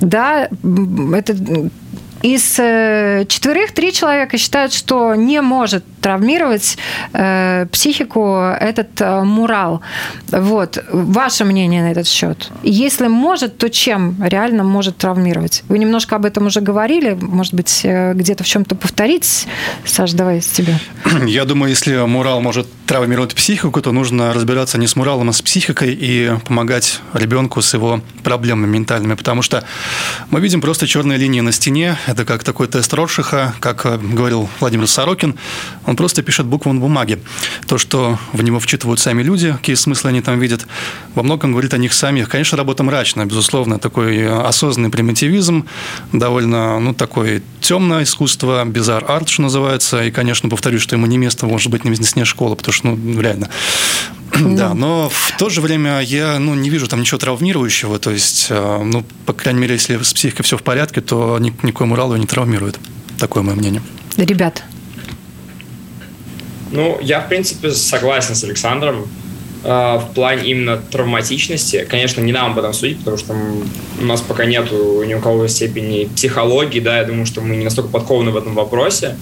[0.00, 0.48] Да,
[1.12, 1.36] это
[2.22, 6.78] из э, четверых три человека считают, что не может травмировать
[7.12, 9.80] э, психику этот э, мурал.
[10.28, 10.82] Вот.
[10.90, 12.50] Ваше мнение на этот счет?
[12.62, 15.62] Если может, то чем реально может травмировать?
[15.68, 19.46] Вы немножко об этом уже говорили, может быть, э, где-то в чем-то повторить.
[19.84, 20.78] Саш, давай с тебя.
[21.26, 25.40] Я думаю, если мурал может травмировать психику, то нужно разбираться не с муралом, а с
[25.40, 29.64] психикой и помогать ребенку с его проблемами ментальными, потому что
[30.30, 34.48] мы видим просто черные линии на стене, это как такой тест Ротшиха, как э, говорил
[34.58, 35.36] Владимир Сорокин.
[35.90, 37.18] Он просто пишет букву на бумаге.
[37.66, 40.68] То, что в него вчитывают сами люди, какие смыслы они там видят,
[41.16, 42.28] во многом говорит о них самих.
[42.28, 45.66] Конечно, работа мрачная, безусловно, такой э, осознанный примитивизм,
[46.12, 50.04] довольно, ну, такое темное искусство, bizarre арт, что называется.
[50.04, 53.20] И, конечно, повторюсь, что ему не место, может быть, не в школы, потому что, ну,
[53.20, 53.50] реально.
[54.38, 57.98] Да, но в то же время я ну, не вижу там ничего травмирующего.
[57.98, 61.88] То есть, э, ну, по крайней мере, если с психикой все в порядке, то никакой
[61.88, 62.78] мурал его не травмирует.
[63.18, 63.82] Такое мое мнение.
[64.16, 64.62] Ребят.
[66.70, 69.06] Ну, я, в принципе, согласен с Александром
[69.64, 71.86] э, в плане именно травматичности.
[71.88, 73.34] Конечно, не нам об этом судить, потому что
[74.00, 77.64] у нас пока нету ни у кого степени психологии, да, я думаю, что мы не
[77.64, 79.16] настолько подкованы в этом вопросе.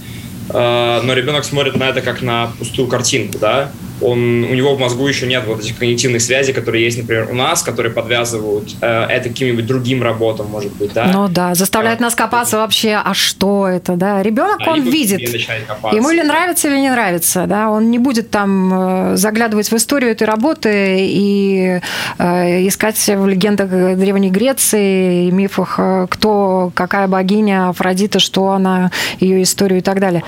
[0.49, 4.79] Э, но ребенок смотрит на это как на пустую картинку, да, он, у него в
[4.79, 8.87] мозгу еще нет вот этих когнитивных связей, которые есть, например, у нас, которые подвязывают э,
[8.87, 11.11] это каким-нибудь другим работам, может быть, да?
[11.13, 12.63] Ну да, заставляет а, нас копаться это...
[12.63, 14.21] вообще, а что это, да?
[14.23, 19.13] Ребенок, а он видит, ему или нравится, или не нравится, да, он не будет там
[19.13, 21.79] э, заглядывать в историю этой работы и
[22.17, 28.91] э, искать в легендах Древней Греции и мифах, э, кто, какая богиня Афродита, что она,
[29.19, 30.23] ее историю и так далее.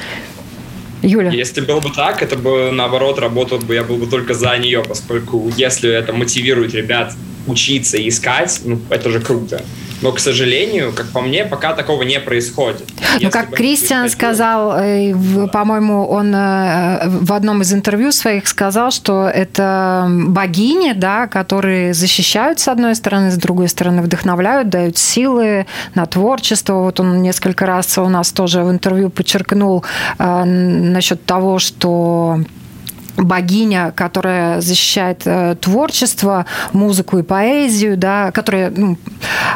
[1.01, 1.31] Юля.
[1.31, 4.83] Если было бы так, это бы наоборот работал бы, я был бы только за нее,
[4.87, 7.13] поскольку если это мотивирует ребят
[7.47, 9.63] учиться и искать, ну, это же круто.
[10.01, 12.83] Но, к сожалению, как по мне, пока такого не происходит.
[13.19, 15.13] Ну, как Кристиан сказал, э,
[15.51, 22.59] по-моему, он э, в одном из интервью своих сказал, что это богини, да, которые защищают
[22.59, 26.73] с одной стороны, с другой стороны вдохновляют, дают силы на творчество.
[26.73, 29.83] Вот он несколько раз у нас тоже в интервью подчеркнул
[30.17, 32.39] э, насчет того, что
[33.23, 38.97] богиня, которая защищает э, творчество, музыку и поэзию, да, которая ну,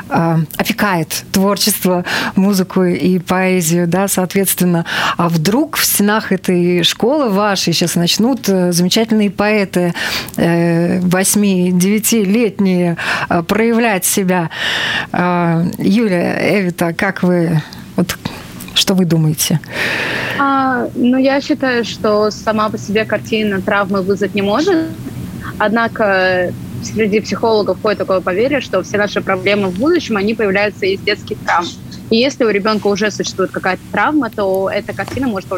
[0.09, 4.85] э, опекает творчество, музыку и поэзию, да, соответственно.
[5.17, 9.93] А вдруг в стенах этой школы вашей сейчас начнут э, замечательные поэты
[10.37, 12.97] э, 8-9-летние
[13.29, 14.49] э, проявлять себя.
[15.11, 17.61] Э, Юлия, Эвита, как вы
[18.85, 19.59] что вы думаете?
[20.37, 24.89] А, ну, я считаю, что сама по себе картина травмы вызвать не может.
[25.57, 30.99] Однако среди психологов ходит такое поверье, что все наши проблемы в будущем, они появляются из
[30.99, 31.67] детских травм.
[32.11, 35.49] И если у ребенка уже существует какая-то травма, то эта картина может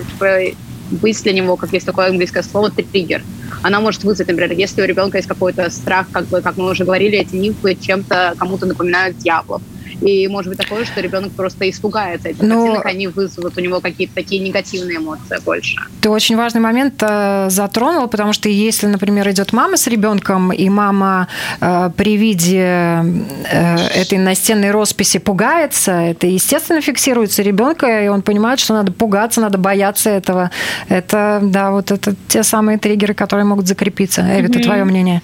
[0.90, 3.24] быть для него, как есть такое английское слово, триггер.
[3.62, 6.86] Она может вызвать, например, если у ребенка есть какой-то страх, как бы, как мы уже
[6.86, 9.62] говорили, эти нимфы чем-то кому-то напоминают дьяволов
[10.02, 12.56] и может быть такое, что ребенок просто испугается этих Но...
[12.56, 15.78] картинок, они вызовут у него какие-то такие негативные эмоции больше.
[16.02, 20.70] Ты очень важный момент э, затронул, потому что если, например, идет мама с ребенком, и
[20.70, 21.28] мама
[21.60, 28.60] э, при виде э, этой настенной росписи пугается, это, естественно, фиксируется ребенка, и он понимает,
[28.60, 30.52] что надо пугаться, надо бояться этого.
[30.90, 34.22] Это, да, вот это те самые триггеры, которые могут закрепиться.
[34.22, 35.22] Эви, это твое мнение?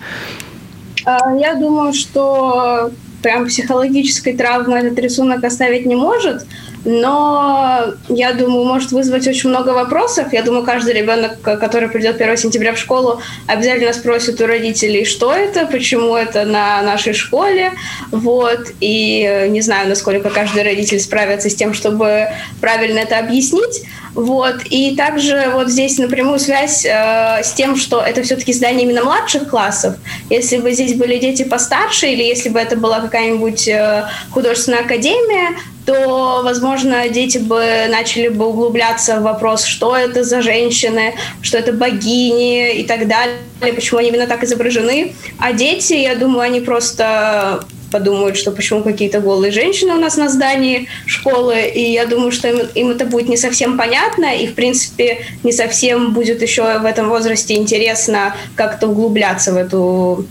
[1.05, 2.91] А, я думаю, что
[3.23, 6.45] прям психологической травмы этот рисунок оставить не может,
[6.85, 10.33] но я думаю, может вызвать очень много вопросов.
[10.33, 15.33] Я думаю, каждый ребенок, который придет 1 сентября в школу, обязательно спросит у родителей, что
[15.33, 17.71] это, почему это на нашей школе.
[18.11, 18.71] Вот.
[18.81, 22.27] И не знаю, насколько каждый родитель справится с тем, чтобы
[22.59, 23.85] правильно это объяснить.
[24.15, 24.61] Вот.
[24.69, 29.49] И также вот здесь напрямую связь э, с тем, что это все-таки здание именно младших
[29.49, 29.95] классов.
[30.29, 35.57] Если бы здесь были дети постарше, или если бы это была какая-нибудь э, художественная академия,
[35.85, 41.73] то, возможно, дети бы начали бы углубляться в вопрос, что это за женщины, что это
[41.73, 43.37] богини и так далее,
[43.75, 45.13] почему они именно так изображены.
[45.39, 50.27] А дети, я думаю, они просто подумают, что почему какие-то голые женщины у нас на
[50.27, 54.55] здании школы, и я думаю, что им, им это будет не совсем понятно, и, в
[54.55, 60.25] принципе, не совсем будет еще в этом возрасте интересно как-то углубляться в эту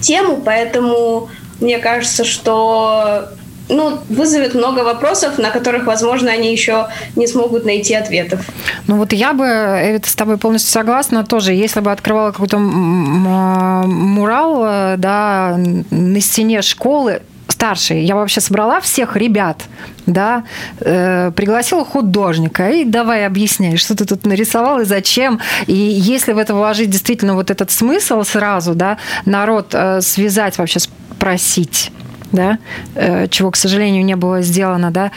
[0.00, 1.28] тему, поэтому
[1.60, 3.28] мне кажется, что
[3.68, 8.40] ну, вызовет много вопросов, на которых, возможно, они еще не смогут найти ответов.
[8.86, 11.52] Ну вот я бы, Эвита, с тобой полностью согласна тоже.
[11.52, 15.56] Если бы открывала какой-то мурал э, да,
[15.90, 19.62] на стене школы, старшие, я вообще собрала всех ребят,
[20.06, 20.44] да,
[20.80, 25.40] э, пригласила художника и давай объясняй, что ты тут нарисовал и зачем.
[25.66, 30.80] И если в это вложить действительно вот этот смысл сразу, да, народ э, связать вообще,
[30.80, 31.90] спросить,
[32.34, 32.58] да,
[32.94, 35.10] э, чего, к сожалению, не было сделано, да,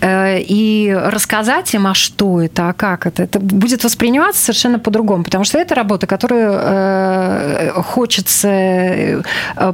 [0.00, 5.24] э, и рассказать им, а что это, а как это, это будет восприниматься совершенно по-другому,
[5.24, 9.22] потому что это работа, которую э, хочется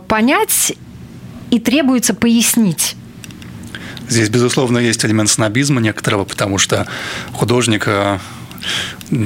[0.08, 0.74] понять
[1.50, 2.96] и требуется пояснить.
[4.08, 6.86] Здесь, безусловно, есть элемент снобизма некоторого, потому что
[7.32, 7.88] художник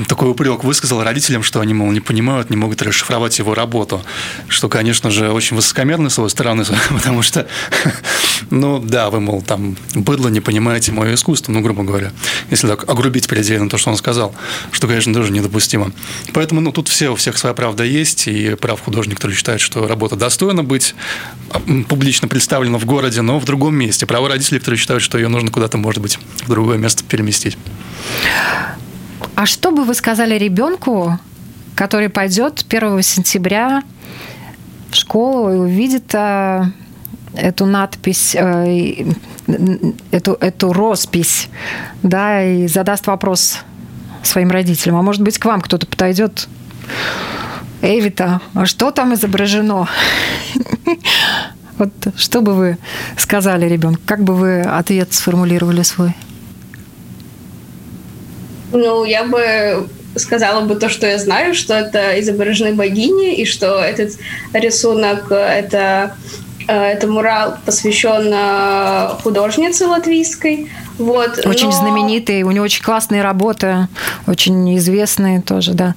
[0.09, 4.03] такой упрек высказал родителям, что они, мол, не понимают, не могут расшифровать его работу,
[4.49, 7.47] что, конечно же, очень высокомерно с его стороны, потому что,
[8.51, 12.13] ну, да, вы, мол, там, быдло, не понимаете мое искусство, ну, грубо говоря,
[12.51, 14.35] если так огрубить предельно то, что он сказал,
[14.73, 15.93] что, конечно, тоже недопустимо.
[16.33, 19.87] Поэтому, ну, тут все, у всех своя правда есть, и прав художник, который считает, что
[19.87, 20.95] работа достойна быть
[21.89, 24.07] публично представлена в городе, но в другом месте.
[24.07, 27.57] Право родителей, которые считают, что ее нужно куда-то, может быть, в другое место переместить.
[29.39, 31.17] А что бы вы сказали ребенку,
[31.77, 33.85] который пойдет 1 сентября
[34.91, 36.73] в школу и увидит а,
[37.35, 38.67] эту надпись, а,
[40.11, 41.51] эту, эту роспись,
[42.03, 43.61] да, и задаст вопрос
[44.25, 44.97] своим родителям.
[44.97, 46.49] А может быть, к вам кто-то подойдет?
[47.81, 49.89] Эвита, а что там изображено?
[51.79, 52.77] Вот что бы вы
[53.17, 54.01] сказали ребенку?
[54.05, 56.13] Как бы вы ответ сформулировали свой?
[58.73, 63.79] Ну, я бы сказала бы то, что я знаю, что это изображены богини, и что
[63.79, 64.19] этот
[64.53, 66.17] рисунок, это,
[66.67, 70.71] э, это мурал посвящен э, художнице латвийской.
[70.99, 71.73] Вот, очень но...
[71.73, 73.89] знаменитый, у него очень классные работы,
[74.27, 75.95] очень известные тоже, да.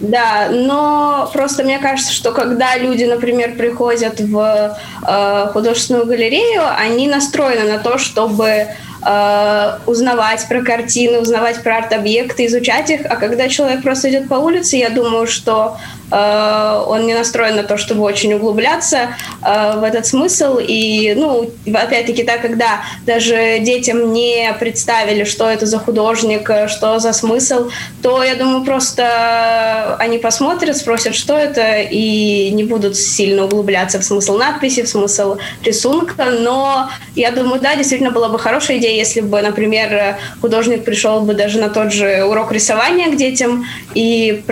[0.00, 4.76] Да, но просто мне кажется, что когда люди, например, приходят в
[5.06, 12.46] э, художественную галерею, они настроены на то, чтобы э, узнавать про картины, узнавать про арт-объекты,
[12.46, 13.02] изучать их.
[13.04, 15.76] А когда человек просто идет по улице, я думаю, что
[16.10, 20.58] он не настроен на то, чтобы очень углубляться э, в этот смысл.
[20.60, 27.12] И, ну, опять-таки, так, когда даже детям не представили, что это за художник, что за
[27.12, 27.70] смысл,
[28.02, 34.04] то, я думаю, просто они посмотрят, спросят, что это, и не будут сильно углубляться в
[34.04, 36.24] смысл надписи, в смысл рисунка.
[36.24, 41.34] Но я думаю, да, действительно была бы хорошая идея, если бы, например, художник пришел бы
[41.34, 44.42] даже на тот же урок рисования к детям и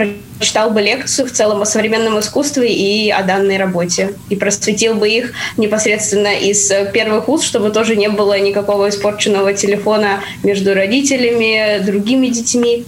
[0.41, 4.15] читал бы лекцию в целом о современном искусстве и о данной работе.
[4.29, 10.21] И просветил бы их непосредственно из первых уст, чтобы тоже не было никакого испорченного телефона
[10.43, 12.87] между родителями, другими детьми.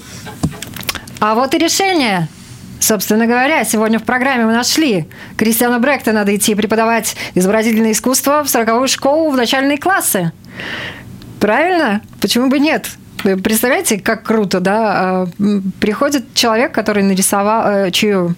[1.20, 2.28] А вот и решение.
[2.80, 5.06] Собственно говоря, сегодня в программе мы нашли.
[5.36, 10.32] Кристиана Бректа надо идти преподавать изобразительное искусство в сороковую школу в начальные классы.
[11.40, 12.00] Правильно?
[12.22, 12.86] Почему бы нет?
[13.22, 14.92] Представляете, как круто, да?
[14.92, 15.28] А,
[15.80, 18.34] приходит человек, который нарисовал, э, чью,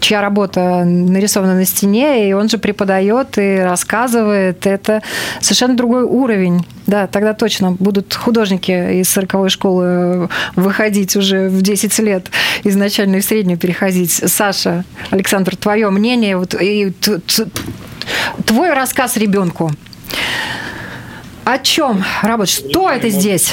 [0.00, 4.66] чья работа нарисована на стене, и он же преподает и рассказывает.
[4.66, 5.02] Это
[5.40, 6.66] совершенно другой уровень.
[6.86, 12.30] Да, тогда точно будут художники из 40 школы выходить уже в 10 лет,
[12.62, 14.12] из начальной в среднюю переходить.
[14.12, 16.92] Саша, Александр, твое мнение вот, и
[18.44, 19.72] твой рассказ ребенку.
[21.44, 22.48] О чем, Работ?
[22.48, 23.52] Что это здесь?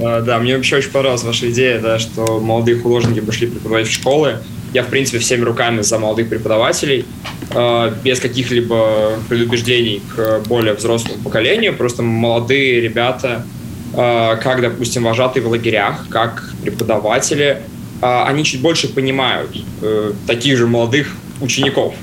[0.00, 3.92] А, да, мне вообще очень понравилась ваша идея, да, что молодые художники пошли преподавать в
[3.92, 4.38] школы.
[4.72, 7.04] Я, в принципе, всеми руками за молодых преподавателей,
[7.50, 11.76] а, без каких-либо предубеждений к более взрослому поколению.
[11.76, 13.46] Просто молодые ребята,
[13.94, 17.62] а, как, допустим, вожатые в лагерях, как преподаватели,
[18.00, 21.94] они чуть больше понимают э, таких же молодых учеников.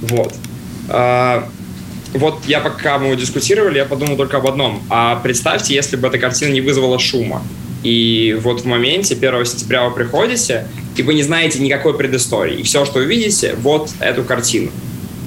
[0.00, 0.32] Вот
[2.14, 4.82] вот я пока мы дискутировали, я подумал только об одном.
[4.88, 7.42] А представьте, если бы эта картина не вызвала шума.
[7.82, 12.60] И вот в моменте 1 сентября вы приходите, и вы не знаете никакой предыстории.
[12.60, 14.70] И все, что вы видите, вот эту картину.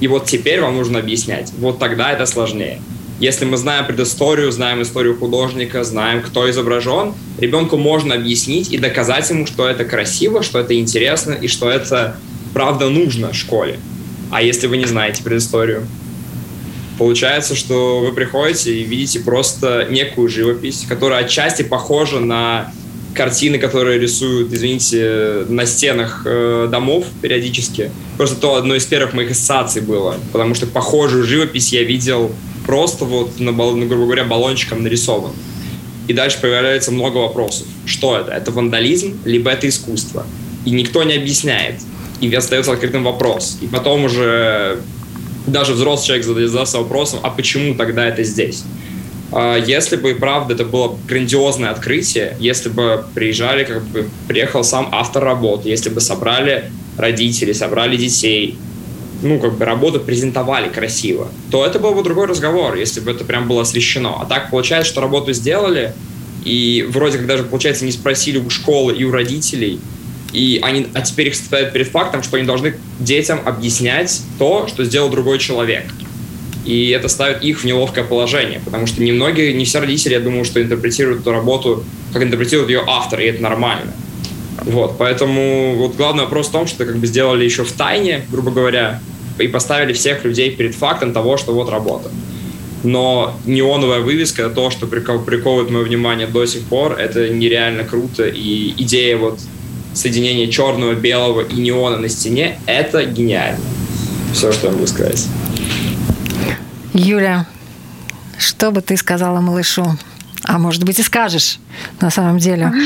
[0.01, 1.51] И вот теперь вам нужно объяснять.
[1.57, 2.81] Вот тогда это сложнее.
[3.19, 9.29] Если мы знаем предысторию, знаем историю художника, знаем, кто изображен, ребенку можно объяснить и доказать
[9.29, 12.15] ему, что это красиво, что это интересно и что это
[12.53, 13.77] правда нужно школе.
[14.31, 15.85] А если вы не знаете предысторию?
[16.99, 22.73] Получается, что вы приходите и видите просто некую живопись, которая отчасти похожа на
[23.15, 27.89] картины, которые рисуют, извините, на стенах э, домов периодически.
[28.17, 32.33] Просто то одно из первых моих ассоциаций было, потому что похожую живопись я видел
[32.65, 35.31] просто вот, на, на грубо говоря, баллончиком нарисован.
[36.09, 37.65] И дальше появляется много вопросов.
[37.85, 38.31] Что это?
[38.31, 40.27] Это вандализм, либо это искусство?
[40.65, 41.75] И никто не объясняет.
[42.19, 43.57] И остается открытым вопрос.
[43.61, 44.81] И потом уже
[45.51, 48.63] даже взрослый человек задается вопросом, а почему тогда это здесь?
[49.31, 54.89] А если бы, правда, это было грандиозное открытие, если бы приезжали, как бы приехал сам
[54.91, 58.57] автор работы, если бы собрали родителей, собрали детей,
[59.21, 63.23] ну, как бы работу презентовали красиво, то это был бы другой разговор, если бы это
[63.23, 64.19] прям было освещено.
[64.21, 65.93] А так получается, что работу сделали,
[66.43, 69.79] и вроде как даже, получается, не спросили у школы и у родителей,
[70.31, 74.83] и они, а теперь их ставят перед фактом, что они должны детям объяснять то, что
[74.83, 75.85] сделал другой человек.
[76.65, 80.45] И это ставит их в неловкое положение, потому что немногие, не все родители, я думаю,
[80.45, 83.91] что интерпретируют эту работу, как интерпретирует ее автор, и это нормально.
[84.65, 88.51] Вот, поэтому вот главный вопрос в том, что как бы сделали еще в тайне, грубо
[88.51, 89.01] говоря,
[89.39, 92.11] и поставили всех людей перед фактом того, что вот работа.
[92.83, 98.27] Но неоновая вывеска, то, что приковывает мое внимание до сих пор, это нереально круто.
[98.27, 99.39] И идея вот
[99.93, 103.63] соединение черного, белого и неона на стене, это гениально.
[104.33, 105.27] Все, что я могу сказать.
[106.93, 107.47] Юля,
[108.37, 109.85] что бы ты сказала малышу?
[110.43, 111.59] А может быть и скажешь
[112.01, 112.71] на самом деле?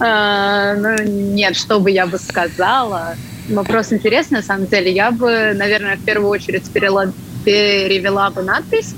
[0.00, 3.14] А, ну, нет, что бы я бы сказала.
[3.48, 4.92] Вопрос интересный, на самом деле.
[4.92, 8.96] Я бы, наверное, в первую очередь перевела бы надпись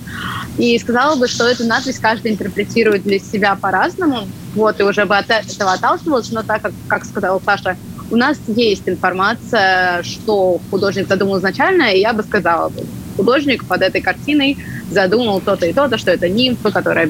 [0.59, 4.27] и сказала бы, что эту надпись каждый интерпретирует для себя по-разному.
[4.55, 7.77] Вот, и уже бы от этого отталкивалась, но так как, как сказала Саша,
[8.11, 12.73] у нас есть информация, что художник задумал изначально, и я бы сказала,
[13.17, 14.57] художник под этой картиной
[14.91, 17.07] задумал то-то и то-то, что это нимфы, которые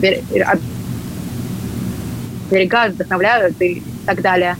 [2.51, 4.57] оберегают, вдохновляют и так далее.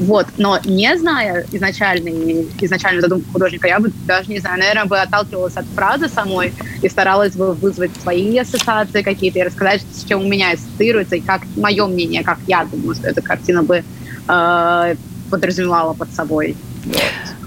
[0.00, 0.26] Вот.
[0.36, 5.56] Но не зная изначальный, изначальную задумку художника, я бы даже, не знаю, наверное, бы отталкивалась
[5.56, 10.28] от фразы самой и старалась бы вызвать свои ассоциации какие-то и рассказать, с чем у
[10.28, 13.82] меня ассоциируется, и как мое мнение, как я думаю, что эта картина бы
[14.28, 14.94] э,
[15.30, 16.56] подразумевала под собой.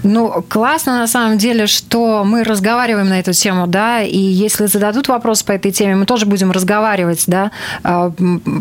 [0.02, 5.08] Ну, классно на самом деле, что мы разговариваем на эту тему, да, и если зададут
[5.08, 7.52] вопрос по этой теме, мы тоже будем разговаривать, да,
[7.84, 8.12] а,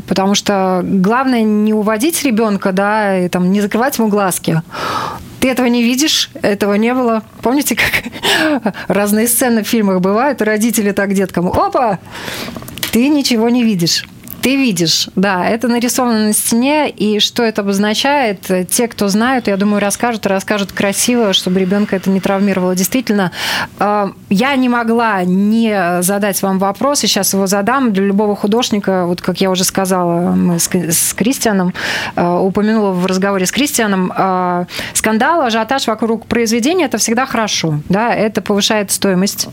[0.08, 4.62] потому что главное не уводить ребенка, да, и там не закрывать ему глазки.
[5.40, 7.24] Ты этого не видишь, этого не было.
[7.42, 11.98] Помните, как разные сцены в фильмах бывают, родители так деткам, опа,
[12.92, 14.06] ты ничего не видишь.
[14.42, 19.56] Ты видишь, да, это нарисовано на стене, и что это обозначает, те, кто знают, я
[19.56, 22.76] думаю, расскажут, расскажут красиво, чтобы ребенка это не травмировало.
[22.76, 23.32] Действительно,
[23.80, 27.94] э, я не могла не задать вам вопрос, и сейчас его задам.
[27.94, 31.74] Для любого художника, вот как я уже сказала, мы с, Кристианом,
[32.16, 38.12] э, упомянула в разговоре с Кристианом, э, скандал, ажиотаж вокруг произведения– это всегда хорошо, да,
[38.14, 39.50] это повышает стоимость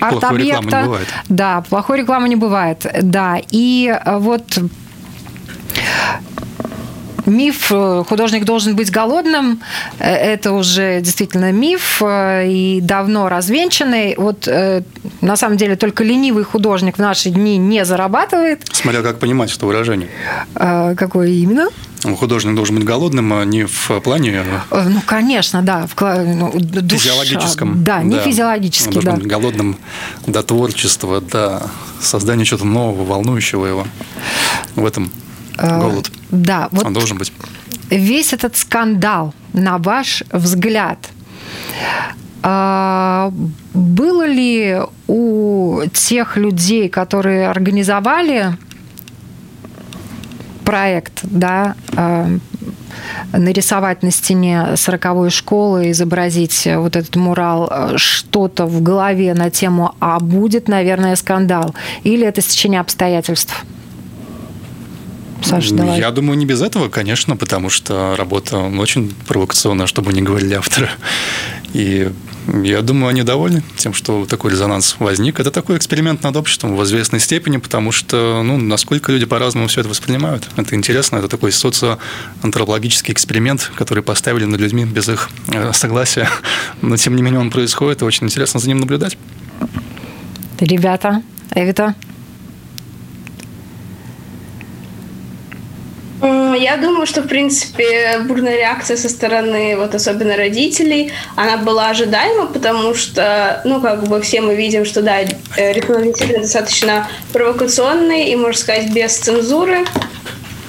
[0.00, 0.88] арт-объекта.
[1.28, 2.86] Да, плохой рекламы не бывает.
[3.02, 4.58] Да, и э, вот
[7.26, 9.60] миф э, художник должен быть голодным,
[9.98, 14.14] э, это уже действительно миф и давно развенчанный.
[14.16, 14.48] Вот
[15.20, 18.62] на самом деле только ленивый художник в наши дни не зарабатывает.
[18.72, 20.08] Смотря как понимать это выражение.
[20.54, 21.68] Какое именно?
[22.02, 24.44] Художник должен быть голодным, а не в плане...
[24.70, 25.86] Э, ну, конечно, да.
[25.86, 27.84] В ну, душа, физиологическом.
[27.84, 28.22] Да, не да.
[28.22, 29.16] физиологически, Он должен да.
[29.18, 29.76] быть голодным
[30.26, 31.70] до творчества, до
[32.00, 33.86] создания чего-то нового, волнующего его.
[34.76, 35.10] В этом
[35.58, 36.10] э, голод.
[36.30, 36.68] Да.
[36.70, 37.32] Вот Он должен быть.
[37.90, 40.98] Весь этот скандал, на ваш взгляд,
[42.42, 43.32] а,
[43.74, 48.56] было ли у тех людей, которые организовали
[50.70, 52.38] проект, да, э,
[53.32, 59.96] нарисовать на стене сороковой школы, изобразить вот этот мурал, э, что-то в голове на тему
[59.98, 63.64] «а будет, наверное, скандал» или это стечение обстоятельств?
[65.42, 65.98] Саша, давай.
[65.98, 70.88] Я думаю, не без этого, конечно, потому что работа очень провокационная, чтобы не говорили авторы.
[71.72, 72.10] И
[72.62, 75.38] я думаю, они довольны тем, что такой резонанс возник.
[75.38, 79.80] Это такой эксперимент над обществом в известной степени, потому что, ну, насколько люди по-разному все
[79.80, 80.48] это воспринимают.
[80.56, 86.28] Это интересно, это такой социоантропологический эксперимент, который поставили над людьми без их э, согласия.
[86.82, 89.16] Но, тем не менее, он происходит, и очень интересно за ним наблюдать.
[90.58, 91.22] Ребята,
[91.54, 91.94] Эвита,
[96.60, 102.48] Я думаю, что, в принципе, бурная реакция со стороны, вот особенно родителей, она была ожидаема,
[102.48, 108.36] потому что, ну, как бы все мы видим, что, да, э, действительно достаточно провокационный и,
[108.36, 109.86] можно сказать, без цензуры.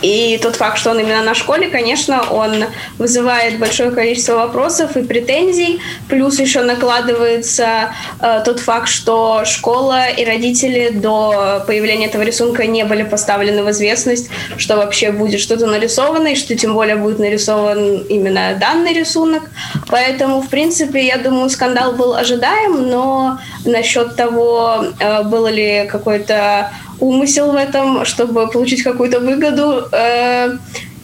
[0.01, 2.65] И тот факт, что он именно на школе, конечно, он
[2.97, 5.79] вызывает большое количество вопросов и претензий.
[6.09, 12.83] Плюс еще накладывается э, тот факт, что школа и родители до появления этого рисунка не
[12.83, 17.97] были поставлены в известность, что вообще будет что-то нарисовано, и что тем более будет нарисован
[18.09, 19.43] именно данный рисунок.
[19.87, 26.71] Поэтому, в принципе, я думаю, скандал был ожидаем, но насчет того, э, было ли какой-то
[27.01, 29.87] умысел в этом, чтобы получить какую-то выгоду.
[29.91, 30.57] Э,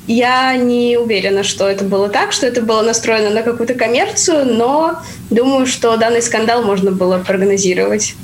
[0.07, 5.01] я не уверена, что это было так, что это было настроено на какую-то коммерцию, но
[5.29, 8.15] думаю, что данный скандал можно было прогнозировать.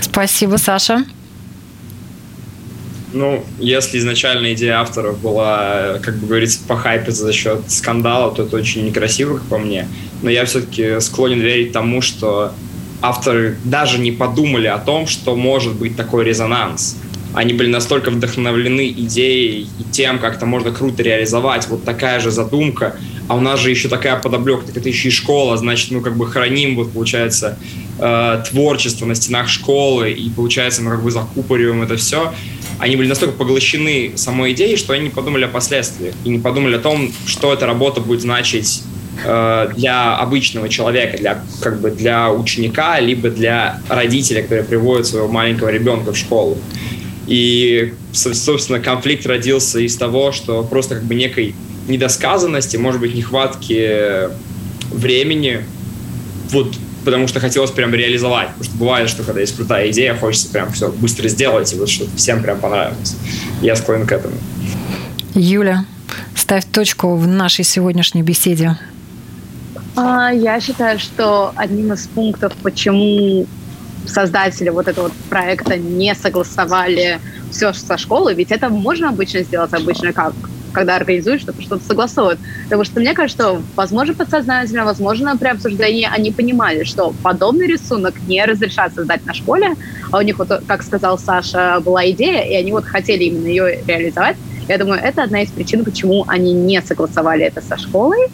[0.00, 1.04] Спасибо, Саша.
[3.12, 8.56] Ну, если изначально идея авторов была, как бы говорится, похайпиться за счет скандала, то это
[8.56, 9.88] очень некрасиво, как по мне.
[10.22, 12.52] Но я все-таки склонен верить тому, что
[13.00, 16.96] авторы даже не подумали о том, что может быть такой резонанс.
[17.34, 21.68] Они были настолько вдохновлены идеей и тем, как это можно круто реализовать.
[21.68, 22.96] Вот такая же задумка.
[23.28, 26.16] А у нас же еще такая подоблека, так это еще и школа, значит, мы как
[26.16, 27.58] бы храним, вот получается,
[27.98, 32.32] э, творчество на стенах школы, и получается, мы как бы закупориваем это все.
[32.78, 36.76] Они были настолько поглощены самой идеей, что они не подумали о последствиях и не подумали
[36.76, 38.82] о том, что эта работа будет значить
[39.24, 45.70] для обычного человека, для, как бы для ученика, либо для родителя, который приводит своего маленького
[45.70, 46.56] ребенка в школу.
[47.26, 51.54] И, собственно, конфликт родился из того, что просто как бы некой
[51.88, 54.28] недосказанности, может быть, нехватки
[54.92, 55.64] времени,
[56.50, 58.48] вот потому что хотелось прям реализовать.
[58.48, 61.88] Потому что бывает, что когда есть крутая идея, хочется прям все быстро сделать, и вот
[61.88, 63.16] чтобы всем прям понравилось.
[63.62, 64.34] Я склонен к этому.
[65.34, 65.84] Юля,
[66.34, 68.76] ставь точку в нашей сегодняшней беседе.
[70.00, 73.46] А, я считаю, что одним из пунктов, почему
[74.06, 77.18] создатели вот этого проекта не согласовали
[77.50, 80.34] все со школой, ведь это можно обычно сделать обычно как
[80.70, 82.38] когда организуют что-то, что-то согласовывают.
[82.64, 88.14] Потому что мне кажется, что, возможно, подсознательно, возможно, при обсуждении они понимали, что подобный рисунок
[88.28, 89.74] не разрешат создать на школе,
[90.12, 93.82] а у них, вот, как сказал Саша, была идея, и они вот хотели именно ее
[93.86, 94.36] реализовать.
[94.68, 98.28] Я думаю, это одна из причин, почему они не согласовали это со школой.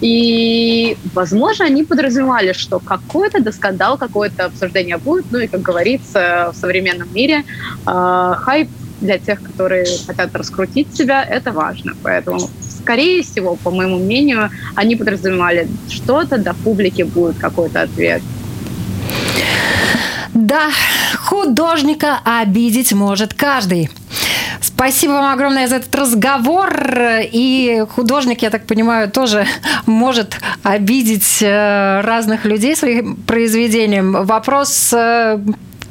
[0.00, 5.26] И, возможно, они подразумевали, что какой-то скандал, какое-то обсуждение будет.
[5.30, 7.44] Ну и, как говорится, в современном мире
[7.86, 8.68] э, хайп
[9.00, 11.94] для тех, которые хотят раскрутить себя, это важно.
[12.02, 18.22] Поэтому, скорее всего, по моему мнению, они подразумевали что-то, до публики будет какой-то ответ.
[20.34, 20.70] Да,
[21.18, 23.90] художника обидеть может каждый.
[24.82, 26.76] Спасибо вам огромное за этот разговор.
[27.20, 29.46] И художник, я так понимаю, тоже
[29.86, 34.24] может обидеть э, разных людей своим произведением.
[34.24, 35.38] Вопрос э,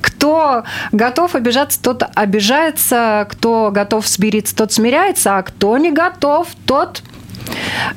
[0.02, 7.02] кто готов обижаться, тот обижается, кто готов смириться, тот смиряется, а кто не готов, тот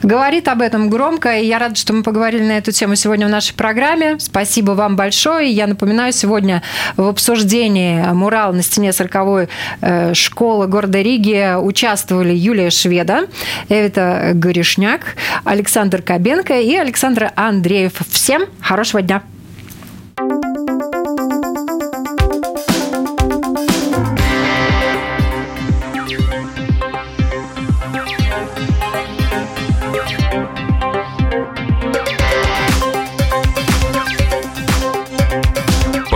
[0.02, 3.30] говорит об этом громко, и я рада, что мы поговорили на эту тему сегодня в
[3.30, 4.18] нашей программе.
[4.18, 5.50] Спасибо вам большое.
[5.50, 6.62] Я напоминаю, сегодня
[6.96, 9.48] в обсуждении мурал на стене 40
[9.80, 13.26] э, школы города Риги участвовали Юлия Шведа,
[13.68, 17.94] Эвита Горишняк, Александр Кабенко и Александр Андреев.
[18.10, 19.22] Всем хорошего дня!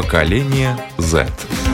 [0.09, 1.68] Поколение Z.